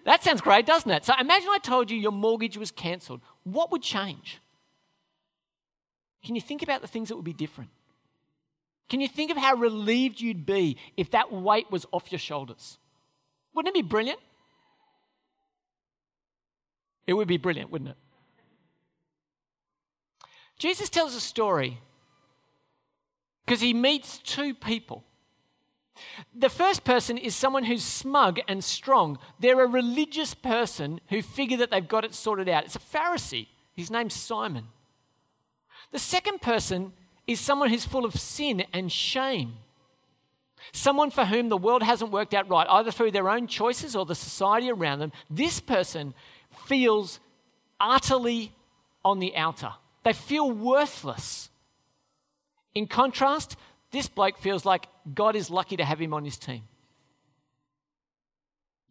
that 0.04 0.22
sounds 0.22 0.42
great, 0.42 0.66
doesn't 0.66 0.90
it? 0.90 1.04
So 1.06 1.14
imagine 1.18 1.48
I 1.50 1.58
told 1.58 1.90
you 1.90 1.96
your 1.96 2.12
mortgage 2.12 2.58
was 2.58 2.70
cancelled. 2.70 3.20
What 3.44 3.72
would 3.72 3.82
change? 3.82 4.40
Can 6.24 6.34
you 6.34 6.42
think 6.42 6.62
about 6.62 6.82
the 6.82 6.88
things 6.88 7.08
that 7.08 7.16
would 7.16 7.24
be 7.24 7.32
different? 7.32 7.70
Can 8.90 9.00
you 9.00 9.08
think 9.08 9.30
of 9.30 9.36
how 9.36 9.54
relieved 9.54 10.20
you'd 10.20 10.44
be 10.44 10.76
if 10.96 11.10
that 11.12 11.32
weight 11.32 11.70
was 11.70 11.86
off 11.92 12.10
your 12.12 12.18
shoulders? 12.18 12.78
Wouldn't 13.54 13.74
it 13.74 13.82
be 13.82 13.88
brilliant? 13.88 14.20
It 17.06 17.14
would 17.14 17.28
be 17.28 17.38
brilliant, 17.38 17.70
wouldn't 17.70 17.90
it? 17.90 17.96
Jesus 20.58 20.90
tells 20.90 21.14
a 21.14 21.20
story 21.20 21.78
because 23.44 23.60
he 23.60 23.72
meets 23.72 24.18
two 24.18 24.54
people. 24.54 25.04
The 26.34 26.50
first 26.50 26.84
person 26.84 27.16
is 27.16 27.34
someone 27.34 27.64
who's 27.64 27.82
smug 27.82 28.40
and 28.46 28.62
strong. 28.62 29.18
They're 29.40 29.64
a 29.64 29.68
religious 29.68 30.34
person 30.34 31.00
who 31.08 31.22
figure 31.22 31.56
that 31.56 31.70
they've 31.70 31.86
got 31.86 32.04
it 32.04 32.14
sorted 32.14 32.48
out. 32.48 32.64
It's 32.64 32.76
a 32.76 32.80
Pharisee. 32.80 33.48
His 33.74 33.90
name's 33.90 34.14
Simon. 34.14 34.66
The 35.92 35.98
second 35.98 36.40
person 36.42 36.92
is 37.26 37.40
someone 37.40 37.70
who's 37.70 37.86
full 37.86 38.04
of 38.04 38.14
sin 38.14 38.64
and 38.72 38.92
shame. 38.92 39.54
Someone 40.72 41.10
for 41.10 41.24
whom 41.24 41.48
the 41.48 41.56
world 41.56 41.82
hasn't 41.82 42.10
worked 42.10 42.34
out 42.34 42.48
right, 42.48 42.66
either 42.68 42.90
through 42.90 43.12
their 43.12 43.28
own 43.28 43.46
choices 43.46 43.96
or 43.96 44.04
the 44.04 44.14
society 44.14 44.70
around 44.70 44.98
them. 44.98 45.12
This 45.30 45.60
person 45.60 46.14
feels 46.66 47.20
utterly 47.80 48.52
on 49.04 49.18
the 49.18 49.36
outer. 49.36 49.72
They 50.04 50.12
feel 50.12 50.50
worthless. 50.50 51.50
In 52.74 52.86
contrast, 52.86 53.56
this 53.90 54.08
bloke 54.08 54.38
feels 54.38 54.64
like 54.64 54.86
God 55.14 55.36
is 55.36 55.50
lucky 55.50 55.76
to 55.76 55.84
have 55.84 56.00
him 56.00 56.12
on 56.12 56.24
his 56.24 56.36
team. 56.36 56.62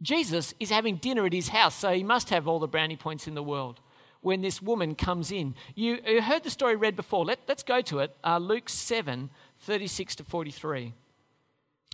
Jesus 0.02 0.54
is 0.60 0.70
having 0.70 0.98
dinner 0.98 1.26
at 1.26 1.34
his 1.34 1.50
house, 1.50 1.76
so 1.76 1.92
he 1.92 2.04
must 2.04 2.30
have 2.30 2.48
all 2.48 2.60
the 2.60 2.68
brownie 2.68 2.98
points 2.98 3.28
in 3.28 3.34
the 3.34 3.44
world 3.44 3.80
when 4.22 4.42
this 4.42 4.62
woman 4.62 4.96
comes 4.96 5.32
in. 5.32 5.56
You, 5.76 6.00
heard 6.22 6.44
the 6.44 6.50
story 6.50 6.76
read 6.76 6.96
before. 6.96 7.26
Let, 7.26 7.40
us 7.50 7.64
go 7.64 7.82
to 7.82 8.00
it. 8.00 8.16
Uh, 8.24 8.38
Luke 8.38 8.70
7 8.70 9.30
36 9.60 10.16
to 10.18 10.24
43. 10.24 10.94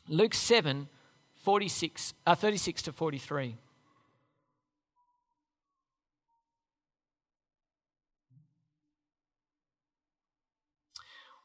Luke 0.07 0.33
7 0.33 0.87
46, 1.43 2.13
uh, 2.25 2.35
36 2.35 2.83
to 2.83 2.93
43. 2.93 3.57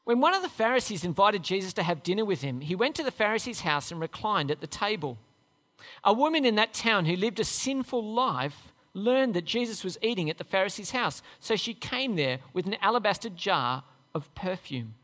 When 0.05 0.21
one 0.21 0.33
of 0.33 0.41
the 0.41 0.49
Pharisees 0.49 1.03
invited 1.03 1.43
Jesus 1.43 1.73
to 1.73 1.83
have 1.83 2.01
dinner 2.01 2.25
with 2.25 2.41
him, 2.41 2.61
he 2.61 2.75
went 2.75 2.95
to 2.95 3.03
the 3.03 3.11
Pharisee's 3.11 3.61
house 3.61 3.91
and 3.91 3.99
reclined 3.99 4.49
at 4.49 4.61
the 4.61 4.67
table. 4.67 5.17
A 6.03 6.13
woman 6.13 6.45
in 6.45 6.55
that 6.55 6.73
town 6.73 7.05
who 7.05 7.15
lived 7.15 7.39
a 7.39 7.43
sinful 7.43 8.03
life 8.03 8.71
learned 8.93 9.33
that 9.33 9.45
Jesus 9.45 9.83
was 9.83 9.99
eating 10.01 10.29
at 10.29 10.37
the 10.37 10.43
Pharisee's 10.43 10.91
house, 10.91 11.21
so 11.39 11.55
she 11.55 11.73
came 11.73 12.15
there 12.15 12.39
with 12.53 12.65
an 12.65 12.77
alabaster 12.81 13.29
jar 13.29 13.83
of 14.15 14.33
perfume. 14.33 14.95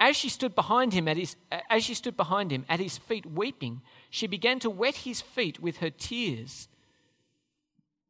As 0.00 0.16
she 0.16 0.28
stood 0.28 0.54
behind 0.54 0.92
him 0.92 1.08
at 1.08 1.16
his, 1.16 1.36
as 1.68 1.82
she 1.82 1.94
stood 1.94 2.16
behind 2.16 2.52
him 2.52 2.64
at 2.68 2.78
his 2.78 2.98
feet 2.98 3.26
weeping, 3.26 3.82
she 4.10 4.26
began 4.26 4.60
to 4.60 4.70
wet 4.70 4.96
his 4.96 5.20
feet 5.20 5.60
with 5.60 5.78
her 5.78 5.90
tears. 5.90 6.68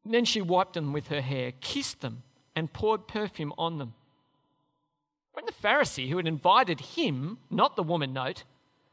Then 0.05 0.25
she 0.25 0.41
wiped 0.41 0.73
them 0.73 0.93
with 0.93 1.07
her 1.07 1.21
hair, 1.21 1.53
kissed 1.61 2.01
them, 2.01 2.23
and 2.55 2.71
poured 2.71 3.07
perfume 3.07 3.53
on 3.57 3.79
them. 3.79 3.93
When 5.33 5.45
the 5.45 5.51
Pharisee 5.51 6.09
who 6.09 6.17
had 6.17 6.27
invited 6.27 6.79
him, 6.79 7.39
not 7.49 7.75
the 7.75 7.83
woman, 7.83 8.13
note, 8.13 8.43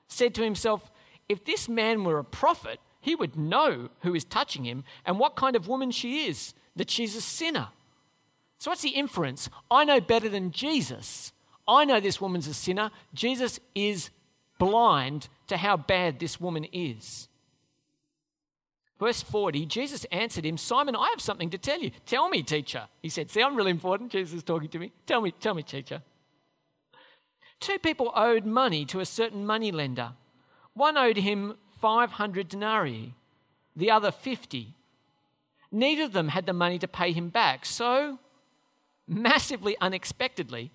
said 0.09 0.35
to 0.35 0.43
himself, 0.43 0.91
If 1.29 1.45
this 1.45 1.69
man 1.69 2.05
were 2.05 2.19
a 2.19 2.25
prophet, 2.25 2.81
he 3.01 3.15
would 3.15 3.37
know 3.37 3.91
who 4.01 4.15
is 4.15 4.25
touching 4.25 4.65
him 4.65 4.85
and 5.05 5.19
what 5.19 5.37
kind 5.37 5.55
of 5.55 5.69
woman 5.69 5.91
she 5.91 6.27
is, 6.27 6.55
that 6.77 6.91
she's 6.91 7.17
a 7.17 7.21
sinner. 7.21 7.69
So, 8.59 8.71
what's 8.71 8.83
the 8.83 8.91
inference? 8.91 9.51
I 9.71 9.85
know 9.85 10.01
better 10.01 10.29
than 10.29 10.51
Jesus. 10.51 11.33
I 11.69 11.85
know 11.85 12.01
this 12.01 12.21
woman's 12.21 12.47
a 12.47 12.55
sinner. 12.55 12.91
Jesus 13.15 13.59
is 13.75 14.11
blind 14.59 15.29
to 15.49 15.57
how 15.57 15.77
bad 15.77 16.19
this 16.19 16.41
woman 16.41 16.65
is. 16.73 17.29
Verse 18.99 19.23
40, 19.23 19.67
Jesus 19.67 20.05
answered 20.07 20.47
him, 20.47 20.57
Simon, 20.57 20.97
I 20.97 21.11
have 21.11 21.21
something 21.21 21.51
to 21.51 21.59
tell 21.59 21.81
you. 21.81 21.91
Tell 22.07 22.31
me, 22.31 22.43
teacher. 22.43 22.89
He 23.03 23.11
said, 23.11 23.31
See, 23.31 23.43
I'm 23.43 23.57
really 23.57 23.71
important. 23.71 24.13
Jesus 24.13 24.39
is 24.39 24.43
talking 24.43 24.71
to 24.71 24.79
me. 24.79 24.93
Tell 25.07 25.21
me, 25.21 25.33
tell 25.33 25.55
me, 25.55 25.63
teacher. 25.63 26.03
Two 27.61 27.79
people 27.79 28.11
owed 28.15 28.47
money 28.47 28.85
to 28.87 29.01
a 29.01 29.07
certain 29.07 29.45
money 29.45 29.71
lender. 29.71 30.13
One 30.73 30.97
owed 30.97 31.19
him 31.19 31.57
500 31.81 32.49
denarii, 32.49 33.15
the 33.75 33.91
other 33.91 34.11
50. 34.11 34.75
Neither 35.71 36.05
of 36.05 36.13
them 36.13 36.29
had 36.29 36.47
the 36.47 36.53
money 36.53 36.79
to 36.79 36.89
pay 36.89 37.13
him 37.13 37.29
back. 37.29 37.67
So, 37.67 38.19
massively 39.07 39.77
unexpectedly, 39.81 40.71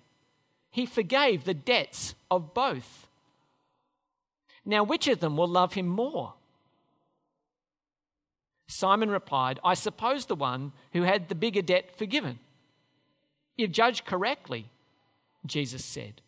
he 0.72 0.86
forgave 0.86 1.44
the 1.44 1.54
debts 1.54 2.16
of 2.30 2.52
both. 2.54 3.06
Now, 4.64 4.82
which 4.82 5.06
of 5.06 5.20
them 5.20 5.36
will 5.36 5.46
love 5.46 5.74
him 5.74 5.86
more? 5.86 6.34
Simon 8.66 9.10
replied, 9.10 9.60
I 9.62 9.74
suppose 9.74 10.26
the 10.26 10.34
one 10.34 10.72
who 10.92 11.02
had 11.02 11.28
the 11.28 11.34
bigger 11.34 11.60
debt 11.62 11.96
forgiven. 11.96 12.38
You've 13.56 13.70
judged 13.70 14.06
correctly, 14.06 14.70
Jesus 15.44 15.84
said. 15.84 16.22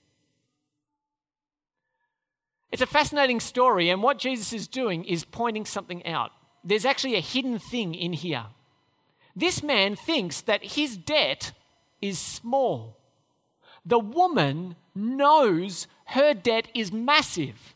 It's 2.70 2.82
a 2.82 2.86
fascinating 2.86 3.40
story, 3.40 3.88
and 3.88 4.02
what 4.02 4.18
Jesus 4.18 4.52
is 4.52 4.68
doing 4.68 5.04
is 5.04 5.24
pointing 5.24 5.64
something 5.64 6.04
out. 6.04 6.32
There's 6.62 6.84
actually 6.84 7.14
a 7.14 7.20
hidden 7.20 7.58
thing 7.58 7.94
in 7.94 8.12
here. 8.12 8.46
This 9.34 9.62
man 9.62 9.96
thinks 9.96 10.42
that 10.42 10.62
his 10.62 10.96
debt 10.96 11.52
is 12.02 12.18
small. 12.18 12.98
The 13.84 13.98
woman 13.98 14.76
knows 14.94 15.86
her 16.06 16.34
debt 16.34 16.68
is 16.74 16.92
massive. 16.92 17.74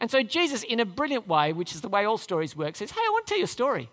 And 0.00 0.10
so 0.10 0.22
Jesus, 0.22 0.62
in 0.62 0.80
a 0.80 0.84
brilliant 0.84 1.28
way, 1.28 1.52
which 1.52 1.74
is 1.74 1.80
the 1.80 1.88
way 1.88 2.04
all 2.04 2.18
stories 2.18 2.56
work, 2.56 2.76
says, 2.76 2.90
Hey, 2.90 3.00
I 3.00 3.10
want 3.10 3.26
to 3.26 3.30
tell 3.30 3.38
you 3.38 3.44
a 3.44 3.48
story. 3.48 3.90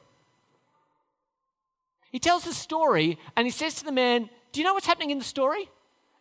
He 2.12 2.20
tells 2.20 2.44
the 2.44 2.54
story 2.54 3.18
and 3.36 3.48
he 3.48 3.52
says 3.52 3.76
to 3.76 3.86
the 3.86 3.92
man, 3.92 4.30
Do 4.52 4.60
you 4.60 4.66
know 4.66 4.74
what's 4.74 4.88
happening 4.88 5.12
in 5.12 5.18
the 5.18 5.24
story? 5.24 5.70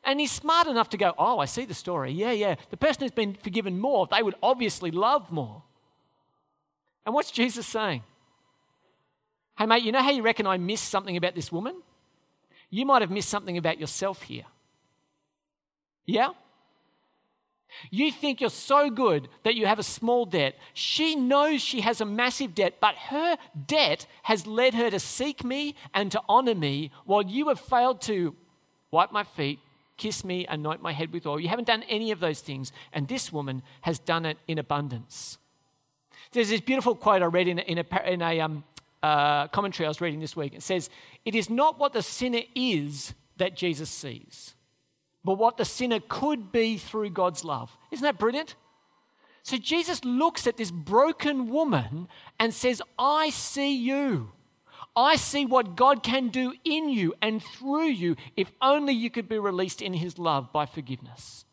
And 0.05 0.19
he's 0.19 0.33
smart 0.33 0.67
enough 0.67 0.89
to 0.91 0.97
go, 0.97 1.15
Oh, 1.19 1.39
I 1.39 1.47
see 1.47 1.65
the 1.65 1.75
story. 1.75 2.13
Yeah, 2.13 2.33
yeah. 2.33 2.57
The 2.71 2.77
person 2.77 3.03
who's 3.03 3.11
been 3.11 3.35
forgiven 3.35 3.79
more, 3.79 4.07
they 4.11 4.23
would 4.23 4.37
obviously 4.43 4.91
love 4.91 5.33
more. 5.33 5.63
And 7.07 7.15
what's 7.15 7.31
Jesus 7.31 7.67
saying? 7.67 8.03
Hey, 9.59 9.67
mate, 9.67 9.83
you 9.83 9.93
know 9.93 10.03
how 10.03 10.11
you 10.11 10.23
reckon 10.23 10.47
I 10.47 10.59
missed 10.59 10.89
something 10.89 11.17
about 11.17 11.35
this 11.35 11.51
woman? 11.51 11.83
You 12.71 12.87
might 12.87 13.03
have 13.03 13.11
missed 13.11 13.29
something 13.29 13.59
about 13.59 13.81
yourself 13.81 14.23
here. 14.23 14.45
Yeah? 16.11 16.31
You 17.91 18.11
think 18.11 18.41
you're 18.41 18.51
so 18.51 18.91
good 18.91 19.29
that 19.45 19.55
you 19.55 19.67
have 19.67 19.79
a 19.79 19.85
small 19.85 20.27
debt. 20.27 20.57
She 20.75 21.15
knows 21.15 21.63
she 21.63 21.83
has 21.83 22.01
a 22.01 22.05
massive 22.05 22.55
debt, 22.55 22.75
but 22.81 22.97
her 22.97 23.37
debt 23.67 24.07
has 24.25 24.47
led 24.47 24.75
her 24.75 24.91
to 24.91 24.99
seek 24.99 25.45
me 25.45 25.77
and 25.95 26.11
to 26.11 26.21
honor 26.29 26.55
me 26.55 26.91
while 27.05 27.23
you 27.23 27.49
have 27.49 27.61
failed 27.61 28.01
to 28.03 28.35
wipe 28.91 29.13
my 29.13 29.23
feet, 29.23 29.61
kiss 29.97 30.25
me, 30.25 30.47
anoint 30.49 30.83
my 30.83 30.93
head 30.93 31.13
with 31.13 31.27
oil. 31.27 31.39
You 31.39 31.49
haven't 31.49 31.69
done 31.69 31.85
any 31.89 32.11
of 32.11 32.19
those 32.19 32.41
things, 32.41 32.73
and 32.93 33.07
this 33.07 33.33
woman 33.33 33.63
has 33.83 34.01
done 34.01 34.27
it 34.27 34.39
in 34.49 34.59
abundance. 34.59 35.39
There's 36.33 36.51
this 36.51 36.61
beautiful 36.61 36.97
quote 36.97 37.23
I 37.23 37.27
read 37.27 37.47
in 37.47 37.61
a, 37.61 37.63
in 37.63 37.79
a, 37.79 38.11
in 38.11 38.23
a 38.23 38.41
um, 38.41 38.65
uh, 39.03 39.47
commentary 39.49 39.87
I 39.87 39.91
was 39.91 40.01
reading 40.01 40.21
this 40.21 40.35
week. 40.35 40.55
It 40.55 40.63
says, 40.63 40.91
It 41.25 41.35
is 41.35 41.49
not 41.49 41.79
what 41.79 41.93
the 41.93 42.03
sinner 42.03 42.43
is 42.55 43.15
that 43.37 43.57
Jesus 43.57 43.91
sees, 43.91 44.55
but 45.25 45.35
what 45.35 45.57
the 45.57 45.65
sinner 45.65 46.01
could 46.01 46.51
be 46.53 46.77
through 46.79 47.11
God's 47.11 47.45
love. 47.45 47.77
Isn't 47.91 48.05
that 48.05 48.19
brilliant? 48.19 48.55
So 49.43 49.57
Jesus 49.57 50.05
looks 50.05 50.47
at 50.47 50.57
this 50.57 50.71
broken 50.71 51.49
woman 51.49 52.09
and 52.39 52.53
says, 52.53 52.83
I 52.99 53.31
see 53.31 53.75
you. 53.75 54.33
I 54.97 55.17
see 55.17 55.47
what 55.47 55.77
God 55.77 56.03
can 56.03 56.29
do 56.29 56.53
in 56.65 56.89
you 56.89 57.15
and 57.23 57.43
through 57.43 57.89
you 57.89 58.17
if 58.37 58.53
only 58.61 58.93
you 58.93 59.09
could 59.09 59.29
be 59.29 59.39
released 59.39 59.81
in 59.81 59.95
his 59.95 60.19
love 60.19 60.53
by 60.53 60.67
forgiveness. 60.67 61.45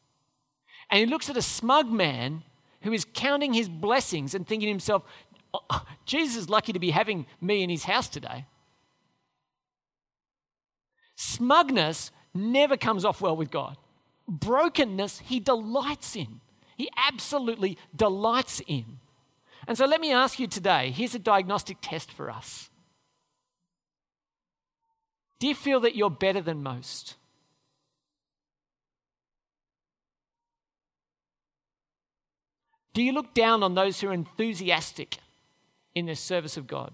And 0.89 0.99
he 0.99 1.05
looks 1.05 1.29
at 1.29 1.37
a 1.37 1.41
smug 1.41 1.89
man 1.89 2.43
who 2.81 2.93
is 2.93 3.05
counting 3.13 3.53
his 3.53 3.69
blessings 3.69 4.33
and 4.33 4.47
thinking 4.47 4.67
to 4.67 4.71
himself, 4.71 5.03
oh, 5.53 5.85
Jesus 6.05 6.35
is 6.35 6.49
lucky 6.49 6.73
to 6.73 6.79
be 6.79 6.91
having 6.91 7.25
me 7.41 7.63
in 7.63 7.69
his 7.69 7.83
house 7.83 8.07
today. 8.07 8.45
Smugness 11.15 12.11
never 12.33 12.77
comes 12.77 13.05
off 13.05 13.21
well 13.21 13.35
with 13.35 13.51
God. 13.51 13.77
Brokenness, 14.27 15.19
he 15.19 15.39
delights 15.39 16.15
in. 16.15 16.41
He 16.75 16.89
absolutely 16.95 17.77
delights 17.95 18.61
in. 18.67 18.99
And 19.67 19.77
so 19.77 19.85
let 19.85 19.99
me 19.99 20.11
ask 20.11 20.39
you 20.39 20.47
today 20.47 20.91
here's 20.91 21.15
a 21.15 21.19
diagnostic 21.19 21.77
test 21.81 22.11
for 22.11 22.29
us. 22.29 22.69
Do 25.39 25.47
you 25.47 25.55
feel 25.55 25.79
that 25.81 25.95
you're 25.95 26.09
better 26.09 26.41
than 26.41 26.63
most? 26.63 27.15
Do 32.93 33.03
you 33.03 33.11
look 33.11 33.35
down 33.35 33.61
on 33.61 33.75
those 33.75 34.01
who 34.01 34.09
are 34.09 34.13
enthusiastic 34.13 35.19
in 35.93 36.07
their 36.07 36.15
service 36.15 36.57
of 36.57 36.65
God? 36.65 36.93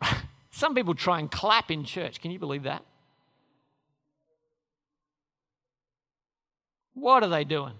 Some 0.50 0.74
people 0.74 0.94
try 0.94 1.18
and 1.18 1.30
clap 1.30 1.70
in 1.70 1.84
church. 1.84 2.22
Can 2.22 2.30
you 2.30 2.38
believe 2.38 2.62
that? 2.62 2.82
What 6.94 7.22
are 7.22 7.28
they 7.28 7.44
doing? 7.44 7.74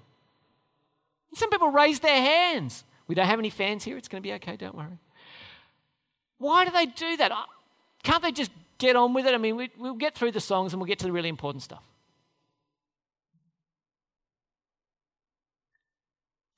Some 1.35 1.51
people 1.51 1.71
raise 1.71 2.01
their 2.01 2.21
hands. 2.21 2.85
We 3.07 3.15
don't 3.15 3.27
have 3.27 3.39
any 3.39 3.51
fans 3.51 3.85
here. 3.85 3.97
It's 3.97 4.09
going 4.09 4.23
to 4.23 4.27
be 4.27 4.33
okay. 4.35 4.57
Don't 4.57 4.75
worry. 4.75 4.99
Why 6.39 6.65
do 6.65 6.71
they 6.71 6.87
do 6.87 7.17
that? 7.17 7.33
Can't 8.03 8.23
they 8.23 8.33
just 8.33 8.51
get 8.79 8.97
on 8.97 9.15
with 9.15 9.27
it? 9.27 9.35
I 9.35 9.39
mean, 9.39 9.57
we, 9.57 9.71
will 9.79 9.95
get 9.95 10.15
through 10.15 10.33
the 10.33 10.41
songs 10.41 10.73
and 10.73 10.81
we'll 10.81 10.87
get 10.87 10.99
to 11.01 11.07
the 11.07 11.13
really 11.13 11.29
important 11.29 11.63
stuff. 11.63 11.83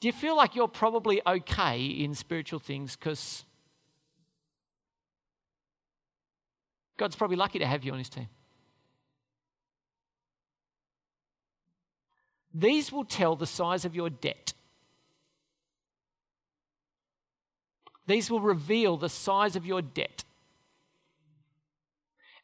Do 0.00 0.08
you 0.08 0.12
feel 0.12 0.36
like 0.36 0.54
you're 0.54 0.68
probably 0.68 1.22
okay 1.26 1.84
in 1.84 2.14
spiritual 2.14 2.58
things 2.58 2.96
because 2.96 3.44
God's 6.96 7.16
probably 7.16 7.36
lucky 7.36 7.58
to 7.58 7.66
have 7.66 7.82
you 7.84 7.92
on 7.92 7.98
his 7.98 8.08
team? 8.08 8.28
These 12.58 12.90
will 12.90 13.04
tell 13.04 13.36
the 13.36 13.46
size 13.46 13.84
of 13.84 13.94
your 13.94 14.08
debt. 14.08 14.54
These 18.06 18.30
will 18.30 18.40
reveal 18.40 18.96
the 18.96 19.10
size 19.10 19.56
of 19.56 19.66
your 19.66 19.82
debt. 19.82 20.24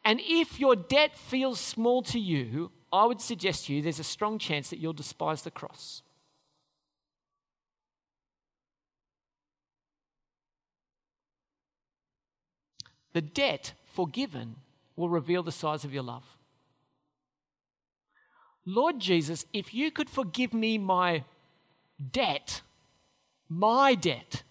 And 0.05 0.20
if 0.22 0.61
your 0.61 0.77
debt 0.77 1.16
feels 1.16 1.59
small 1.59 2.03
to 2.03 2.18
you, 2.18 2.72
I 2.92 3.07
would 3.07 3.22
suggest 3.22 3.66
to 3.66 3.75
you 3.75 3.81
there's 3.81 4.01
a 4.01 4.05
strong 4.05 4.38
chance 4.38 4.68
that 4.68 4.79
you'll 4.79 4.92
despise 4.92 5.42
the 5.42 5.51
cross. 5.51 6.03
The 13.14 13.22
debt 13.22 13.72
forgiven 13.87 14.57
will 14.94 15.09
reveal 15.09 15.42
the 15.42 15.53
size 15.53 15.85
of 15.85 15.94
your 15.94 16.03
love. 16.03 16.37
Lord 18.64 19.01
Jesus, 19.01 19.44
if 19.53 19.75
you 19.75 19.90
could 19.90 20.09
forgive 20.09 20.55
me 20.55 20.79
my 20.79 21.25
debt, 22.12 22.62
my 23.48 23.94
debt, 23.94 24.42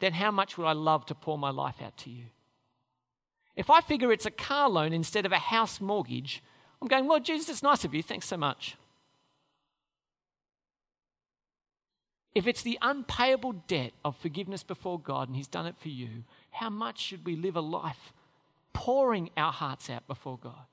then 0.00 0.14
how 0.14 0.30
much 0.30 0.58
would 0.58 0.66
I 0.66 0.72
love 0.72 1.06
to 1.06 1.14
pour 1.14 1.38
my 1.38 1.50
life 1.50 1.76
out 1.82 1.96
to 1.98 2.10
you? 2.10 2.24
If 3.56 3.70
I 3.70 3.80
figure 3.80 4.12
it's 4.12 4.26
a 4.26 4.30
car 4.30 4.68
loan 4.68 4.92
instead 4.92 5.24
of 5.24 5.32
a 5.32 5.38
house 5.38 5.80
mortgage, 5.80 6.42
I'm 6.82 6.88
going, 6.88 7.06
Lord 7.06 7.24
Jesus, 7.24 7.48
it's 7.48 7.62
nice 7.62 7.84
of 7.84 7.94
you. 7.94 8.02
Thanks 8.02 8.26
so 8.26 8.36
much. 8.36 8.76
If 12.34 12.48
it's 12.48 12.62
the 12.62 12.78
unpayable 12.82 13.52
debt 13.68 13.92
of 14.04 14.16
forgiveness 14.16 14.64
before 14.64 14.98
God 14.98 15.28
and 15.28 15.36
He's 15.36 15.46
done 15.46 15.66
it 15.66 15.76
for 15.78 15.88
you, 15.88 16.24
how 16.50 16.68
much 16.68 17.00
should 17.00 17.24
we 17.24 17.36
live 17.36 17.54
a 17.54 17.60
life 17.60 18.12
pouring 18.72 19.30
our 19.36 19.52
hearts 19.52 19.88
out 19.88 20.06
before 20.08 20.36
God? 20.36 20.66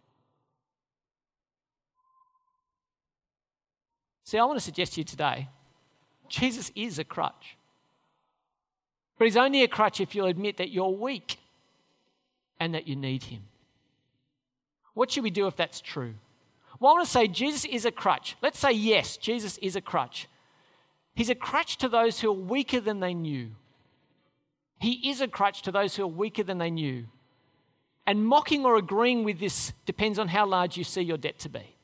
See, 4.32 4.38
I 4.38 4.46
want 4.46 4.58
to 4.58 4.64
suggest 4.64 4.94
to 4.94 5.02
you 5.02 5.04
today 5.04 5.50
Jesus 6.30 6.72
is 6.74 6.98
a 6.98 7.04
crutch. 7.04 7.58
But 9.18 9.26
He's 9.26 9.36
only 9.36 9.62
a 9.62 9.68
crutch 9.68 10.00
if 10.00 10.16
you'll 10.16 10.28
admit 10.28 10.56
that 10.56 10.70
you're 10.70 10.88
weak 10.88 11.38
and 12.58 12.74
that 12.74 12.88
you 12.88 12.96
need 12.96 13.26
Him. 13.26 13.42
What 14.94 15.12
should 15.12 15.26
we 15.26 15.32
do 15.32 15.48
if 15.48 15.58
that's 15.58 15.82
true? 15.82 16.14
Well, 16.80 16.92
I 16.92 16.96
want 16.96 17.08
to 17.08 17.12
say 17.12 17.28
Jesus 17.28 17.66
is 17.66 17.84
a 17.84 17.92
crutch. 17.92 18.38
Let's 18.42 18.58
say 18.58 18.72
yes, 18.72 19.18
Jesus 19.18 19.58
is 19.58 19.76
a 19.76 19.82
crutch. 19.82 20.30
He's 21.14 21.30
a 21.30 21.36
crutch 21.36 21.76
to 21.80 21.90
those 21.90 22.22
who 22.22 22.30
are 22.30 22.46
weaker 22.54 22.80
than 22.80 23.02
they 23.02 23.14
knew. 23.14 23.50
He 24.80 25.10
is 25.10 25.20
a 25.20 25.28
crutch 25.28 25.62
to 25.64 25.74
those 25.74 25.98
who 25.98 26.04
are 26.04 26.08
weaker 26.08 26.44
than 26.44 26.58
they 26.58 26.72
knew. 26.72 27.08
And 28.08 28.26
mocking 28.26 28.66
or 28.66 28.78
agreeing 28.78 29.26
with 29.26 29.42
this 29.42 29.74
depends 29.86 30.18
on 30.18 30.30
how 30.30 30.46
large 30.46 30.78
you 30.78 30.86
see 30.86 31.02
your 31.02 31.18
debt 31.18 31.38
to 31.40 31.50
be. 31.50 31.76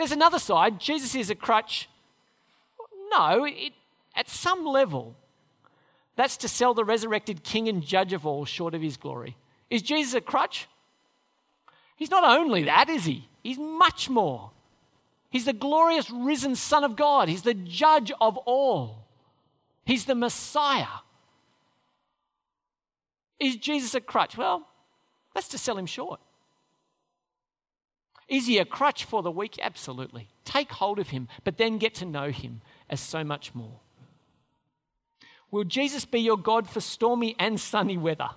There's 0.00 0.12
another 0.12 0.38
side. 0.38 0.80
Jesus 0.80 1.14
is 1.14 1.28
a 1.28 1.34
crutch. 1.34 1.86
No, 3.10 3.44
it, 3.44 3.74
at 4.16 4.30
some 4.30 4.64
level, 4.64 5.14
that's 6.16 6.38
to 6.38 6.48
sell 6.48 6.72
the 6.72 6.86
resurrected 6.86 7.44
king 7.44 7.68
and 7.68 7.82
judge 7.82 8.14
of 8.14 8.24
all 8.24 8.46
short 8.46 8.74
of 8.74 8.80
his 8.80 8.96
glory. 8.96 9.36
Is 9.68 9.82
Jesus 9.82 10.14
a 10.14 10.22
crutch? 10.22 10.68
He's 11.96 12.10
not 12.10 12.24
only 12.24 12.64
that, 12.64 12.88
is 12.88 13.04
he? 13.04 13.28
He's 13.42 13.58
much 13.58 14.08
more. 14.08 14.52
He's 15.28 15.44
the 15.44 15.52
glorious 15.52 16.10
risen 16.10 16.56
Son 16.56 16.82
of 16.82 16.96
God. 16.96 17.28
He's 17.28 17.42
the 17.42 17.52
judge 17.52 18.10
of 18.22 18.38
all. 18.38 19.06
He's 19.84 20.06
the 20.06 20.14
Messiah. 20.14 21.00
Is 23.38 23.56
Jesus 23.56 23.94
a 23.94 24.00
crutch? 24.00 24.38
Well, 24.38 24.66
that's 25.34 25.48
to 25.48 25.58
sell 25.58 25.76
him 25.76 25.84
short. 25.84 26.20
Is 28.30 28.46
he 28.46 28.58
a 28.58 28.64
crutch 28.64 29.04
for 29.04 29.22
the 29.22 29.30
weak? 29.30 29.58
Absolutely. 29.60 30.28
Take 30.44 30.70
hold 30.70 31.00
of 31.00 31.08
him, 31.08 31.26
but 31.42 31.58
then 31.58 31.78
get 31.78 31.94
to 31.96 32.06
know 32.06 32.30
him 32.30 32.62
as 32.88 33.00
so 33.00 33.24
much 33.24 33.54
more. 33.56 33.80
Will 35.50 35.64
Jesus 35.64 36.04
be 36.04 36.20
your 36.20 36.38
God 36.38 36.70
for 36.70 36.80
stormy 36.80 37.34
and 37.40 37.60
sunny 37.60 37.98
weather? 37.98 38.30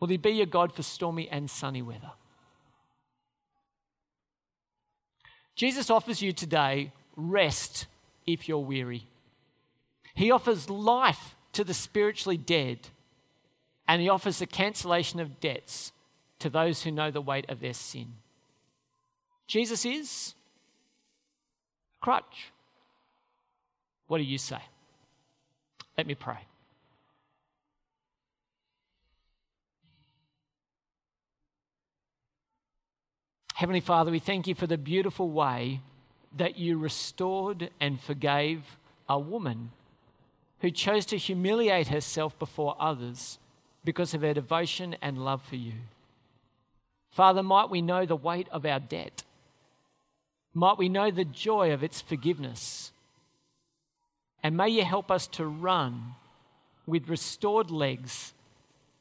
Will 0.00 0.08
he 0.08 0.16
be 0.16 0.30
your 0.30 0.46
God 0.46 0.72
for 0.72 0.82
stormy 0.82 1.28
and 1.28 1.48
sunny 1.48 1.82
weather? 1.82 2.10
Jesus 5.54 5.88
offers 5.88 6.20
you 6.20 6.32
today 6.32 6.92
rest 7.16 7.86
if 8.26 8.48
you're 8.48 8.58
weary. 8.58 9.06
He 10.14 10.32
offers 10.32 10.68
life 10.68 11.36
to 11.52 11.62
the 11.62 11.74
spiritually 11.74 12.36
dead, 12.36 12.88
and 13.86 14.02
he 14.02 14.08
offers 14.08 14.40
the 14.40 14.46
cancellation 14.46 15.20
of 15.20 15.38
debts 15.38 15.92
to 16.40 16.50
those 16.50 16.82
who 16.82 16.90
know 16.90 17.12
the 17.12 17.20
weight 17.20 17.48
of 17.48 17.60
their 17.60 17.74
sin. 17.74 18.14
Jesus 19.48 19.84
is 19.84 20.34
a 22.00 22.04
crutch. 22.04 22.52
What 24.06 24.18
do 24.18 24.24
you 24.24 24.38
say? 24.38 24.60
Let 25.96 26.06
me 26.06 26.14
pray. 26.14 26.38
Heavenly 33.54 33.80
Father, 33.80 34.12
we 34.12 34.20
thank 34.20 34.46
you 34.46 34.54
for 34.54 34.68
the 34.68 34.78
beautiful 34.78 35.28
way 35.30 35.80
that 36.36 36.58
you 36.58 36.78
restored 36.78 37.70
and 37.80 38.00
forgave 38.00 38.76
a 39.08 39.18
woman 39.18 39.72
who 40.60 40.70
chose 40.70 41.04
to 41.06 41.16
humiliate 41.16 41.88
herself 41.88 42.38
before 42.38 42.76
others 42.78 43.38
because 43.84 44.14
of 44.14 44.22
her 44.22 44.34
devotion 44.34 44.94
and 45.02 45.24
love 45.24 45.42
for 45.42 45.56
you. 45.56 45.72
Father, 47.10 47.42
might 47.42 47.70
we 47.70 47.82
know 47.82 48.06
the 48.06 48.14
weight 48.14 48.48
of 48.52 48.64
our 48.64 48.78
debt. 48.78 49.24
Might 50.58 50.76
we 50.76 50.88
know 50.88 51.12
the 51.12 51.24
joy 51.24 51.72
of 51.72 51.84
its 51.84 52.00
forgiveness. 52.00 52.90
And 54.42 54.56
may 54.56 54.70
you 54.70 54.84
help 54.84 55.08
us 55.08 55.28
to 55.28 55.46
run 55.46 56.16
with 56.84 57.08
restored 57.08 57.70
legs 57.70 58.34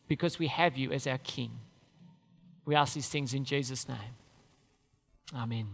because 0.07 0.37
we 0.37 0.45
have 0.47 0.77
you 0.77 0.91
as 0.91 1.07
our 1.07 1.17
King. 1.17 1.49
We 2.65 2.75
ask 2.75 2.93
these 2.93 3.09
things 3.09 3.33
in 3.33 3.43
Jesus' 3.43 3.89
name. 3.89 3.97
Amen. 5.35 5.67